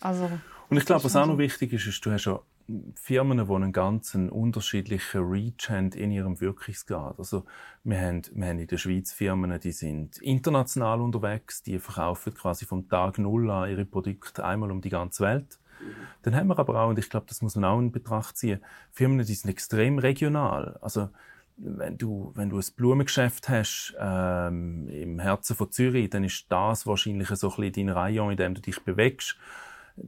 Also, 0.00 0.28
und 0.70 0.76
ich 0.76 0.84
glaube, 0.84 1.04
was 1.04 1.14
auch 1.14 1.26
noch 1.26 1.38
wichtig 1.38 1.72
ist, 1.72 1.86
ist, 1.86 2.04
du 2.04 2.10
hast 2.10 2.24
ja 2.24 2.40
Firmen, 2.94 3.46
die 3.46 3.52
einen 3.52 3.72
ganz 3.72 4.14
unterschiedlichen 4.14 5.22
Reach 5.22 5.70
haben 5.70 5.90
in 5.92 6.10
ihrem 6.10 6.40
Wirkungsgrad. 6.40 7.18
Also, 7.18 7.44
wir 7.82 8.00
haben, 8.00 8.22
wir 8.32 8.48
haben 8.48 8.58
in 8.58 8.66
der 8.66 8.76
Schweiz 8.76 9.12
Firmen, 9.12 9.58
die 9.58 9.72
sind 9.72 10.18
international 10.18 11.00
unterwegs, 11.00 11.62
die 11.62 11.78
verkaufen 11.78 12.34
quasi 12.34 12.66
vom 12.66 12.88
Tag 12.88 13.18
Null 13.18 13.50
an 13.50 13.70
ihre 13.70 13.86
Produkte 13.86 14.44
einmal 14.44 14.70
um 14.70 14.82
die 14.82 14.90
ganze 14.90 15.24
Welt. 15.24 15.58
Dann 16.22 16.34
haben 16.34 16.48
wir 16.48 16.58
aber 16.58 16.80
auch, 16.82 16.88
und 16.88 16.98
ich 16.98 17.08
glaube, 17.08 17.26
das 17.28 17.40
muss 17.40 17.54
man 17.54 17.64
auch 17.64 17.78
in 17.78 17.92
Betracht 17.92 18.36
ziehen, 18.36 18.60
Firmen, 18.90 19.24
die 19.24 19.34
sind 19.34 19.50
extrem 19.50 19.98
regional. 19.98 20.78
Also, 20.82 21.08
wenn 21.56 21.98
du, 21.98 22.32
wenn 22.34 22.50
du 22.50 22.58
ein 22.58 22.64
Blumengeschäft 22.76 23.48
hast 23.48 23.96
ähm, 23.98 24.88
im 24.88 25.18
Herzen 25.18 25.56
von 25.56 25.72
Zürich, 25.72 26.10
dann 26.10 26.24
ist 26.24 26.46
das 26.50 26.86
wahrscheinlich 26.86 27.28
so 27.28 27.50
ein 27.50 27.56
bisschen 27.56 27.86
dein 27.86 27.96
Rayon, 27.96 28.30
in 28.30 28.36
dem 28.36 28.54
du 28.54 28.60
dich 28.60 28.80
bewegst. 28.84 29.36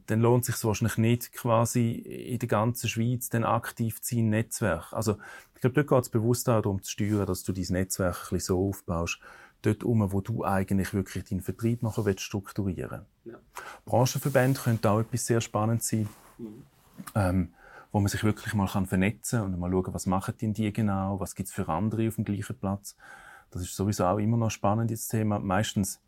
Dann 0.07 0.21
lohnt 0.21 0.49
es 0.49 0.55
sich 0.55 0.65
wahrscheinlich 0.65 0.99
nicht, 0.99 1.33
quasi 1.33 1.93
in 1.93 2.39
der 2.39 2.49
ganzen 2.49 2.89
Schweiz 2.89 3.29
dann 3.29 3.45
aktiv 3.45 4.01
zu 4.01 4.15
sein, 4.15 4.31
Netzwerk. 4.31 4.93
Also, 4.93 5.17
ich 5.55 5.61
glaube, 5.61 5.75
dort 5.75 5.89
geht 5.89 6.03
es 6.03 6.09
bewusst 6.09 6.49
auch 6.49 6.63
darum 6.63 6.83
zu 6.83 6.91
steuern, 6.91 7.27
dass 7.27 7.43
du 7.43 7.53
dein 7.53 7.67
Netzwerk 7.71 8.17
ein 8.17 8.37
bisschen 8.37 8.57
so 8.57 8.69
aufbaust, 8.69 9.21
dort 9.63 9.85
um, 9.85 10.13
wo 10.13 10.21
du 10.21 10.45
eigentlich 10.45 10.95
wirklich 10.95 11.25
deinen 11.25 11.43
Vertrieb 11.43 11.83
nachher 11.83 12.05
willst 12.05 12.23
strukturieren 12.23 13.07
willst. 13.25 13.37
Ja. 13.37 13.63
Branchenverbände 13.85 14.61
könnte 14.61 14.91
auch 14.91 15.01
etwas 15.01 15.27
sehr 15.27 15.41
spannend 15.41 15.83
sein. 15.83 16.09
Mhm. 16.39 16.63
Ähm, 17.15 17.49
wo 17.93 18.01
man 18.01 18.09
sich 18.09 18.23
wirklich 18.25 18.55
mal 18.55 18.69
kann 18.69 18.87
vernetzen 18.87 19.41
und 19.41 19.59
mal 19.59 19.71
schauen, 19.71 19.95
was 19.95 20.07
machen 20.07 20.35
die, 20.41 20.53
die 20.53 20.73
genau, 20.73 21.19
was 21.19 21.35
gibt's 21.35 21.53
für 21.53 21.69
andere 21.69 22.09
auf 22.09 22.17
dem 22.17 22.25
gleichen 22.25 22.57
Platz. 22.57 22.97
Das 23.51 23.63
ist 23.63 23.75
sowieso 23.75 24.05
auch 24.05 24.19
immer 24.19 24.37
noch 24.37 24.51
spannend, 24.51 24.91
dieses 24.91 25.09
Thema. 25.09 25.41
Meistens, 25.41 26.01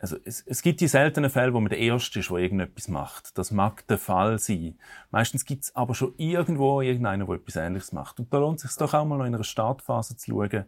also 0.00 0.16
es, 0.24 0.42
es 0.46 0.62
gibt 0.62 0.80
die 0.80 0.88
seltenen 0.88 1.30
Fälle, 1.30 1.52
wo 1.52 1.60
man 1.60 1.68
der 1.68 1.78
Erste 1.78 2.20
ist, 2.20 2.30
der 2.30 2.38
irgendetwas 2.38 2.88
macht. 2.88 3.36
Das 3.36 3.50
mag 3.50 3.86
der 3.86 3.98
Fall 3.98 4.38
sein. 4.38 4.78
Meistens 5.10 5.44
gibt's 5.44 5.76
aber 5.76 5.94
schon 5.94 6.14
irgendwo 6.16 6.80
irgendeinen, 6.80 7.26
der 7.26 7.36
etwas 7.36 7.56
Ähnliches 7.56 7.92
macht. 7.92 8.18
Und 8.18 8.32
da 8.32 8.38
lohnt 8.38 8.56
es 8.56 8.70
sich 8.70 8.78
doch 8.78 8.94
auch 8.94 9.04
mal 9.04 9.18
noch 9.18 9.26
in 9.26 9.34
einer 9.34 9.44
Startphase 9.44 10.16
zu 10.16 10.30
schauen, 10.30 10.64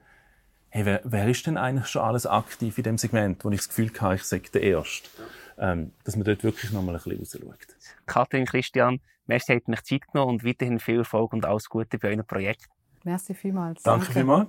hey, 0.69 0.85
wer, 0.85 1.01
wer 1.05 1.29
ist 1.29 1.47
denn 1.47 1.57
eigentlich 1.57 1.87
schon 1.87 2.03
alles 2.03 2.27
aktiv 2.27 2.77
in 2.77 2.85
dem 2.85 2.99
Segment, 2.99 3.43
wo 3.45 3.51
ich 3.51 3.59
das 3.59 3.69
Gefühl 3.69 3.91
habe, 4.01 4.17
ich 4.17 4.25
sage 4.25 4.51
der 4.53 4.63
Erste. 4.63 5.09
Ähm, 5.59 5.93
dass 6.05 6.17
man 6.17 6.25
dort 6.25 6.45
wirklich 6.45 6.73
nochmal 6.73 6.97
ein 6.97 7.03
bisschen 7.03 7.47
rausschaut. 7.47 7.77
Katrin, 8.07 8.47
Christian, 8.47 9.01
merci, 9.27 9.55
habt 9.55 9.69
euch 9.69 9.83
Zeit 9.85 10.03
genommen 10.11 10.33
und 10.33 10.45
weiterhin 10.45 10.79
viel 10.79 10.99
Erfolg 10.99 11.33
und 11.33 11.45
alles 11.45 11.69
Gute 11.69 11.99
bei 11.99 12.09
eurem 12.09 12.27
Projekt. 12.27 12.69
Merci 13.05 13.35
vielmals. 13.35 13.83
Danke, 13.83 14.07
Danke. 14.07 14.13
vielmals. 14.19 14.49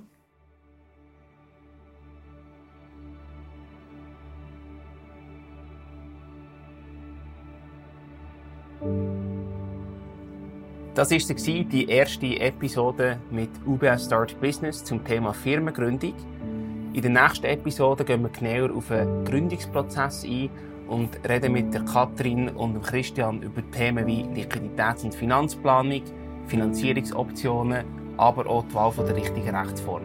Das 10.94 11.10
war 11.10 11.64
die 11.64 11.88
erste 11.88 12.40
Episode 12.40 13.18
mit 13.30 13.50
UBS 13.66 14.06
Start 14.06 14.40
Business 14.40 14.84
zum 14.84 15.04
Thema 15.04 15.32
Firmengründung. 15.32 16.14
In 16.92 17.02
der 17.02 17.10
nächsten 17.10 17.46
Episode 17.46 18.04
gehen 18.04 18.22
wir 18.22 18.28
genauer 18.28 18.76
auf 18.76 18.88
den 18.88 19.24
Gründungsprozess 19.24 20.24
ein 20.24 20.50
und 20.88 21.18
reden 21.28 21.52
mit 21.52 21.74
der 21.74 21.84
Katrin 21.84 22.48
und 22.50 22.80
Christian 22.82 23.42
über 23.42 23.68
Themen 23.72 24.06
wie 24.06 24.22
Liquiditäts- 24.22 25.04
und 25.04 25.14
Finanzplanung, 25.16 26.02
Finanzierungsoptionen, 26.46 27.84
aber 28.16 28.46
auch 28.46 28.64
die 28.64 28.74
Wahl 28.74 28.92
der 28.96 29.16
richtigen 29.16 29.56
Rechtsform. 29.56 30.04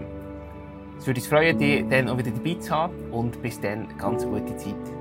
Es 0.97 1.05
würde 1.05 1.19
uns 1.19 1.27
freuen, 1.27 1.57
dich 1.59 1.85
dann 1.87 2.09
auch 2.09 2.17
wieder 2.17 2.31
dabei 2.31 2.55
zu 2.55 2.71
haben 2.71 2.93
und 3.11 3.39
bis 3.43 3.61
dann 3.61 3.87
ganz 3.99 4.25
gute 4.25 4.55
Zeit. 4.57 4.98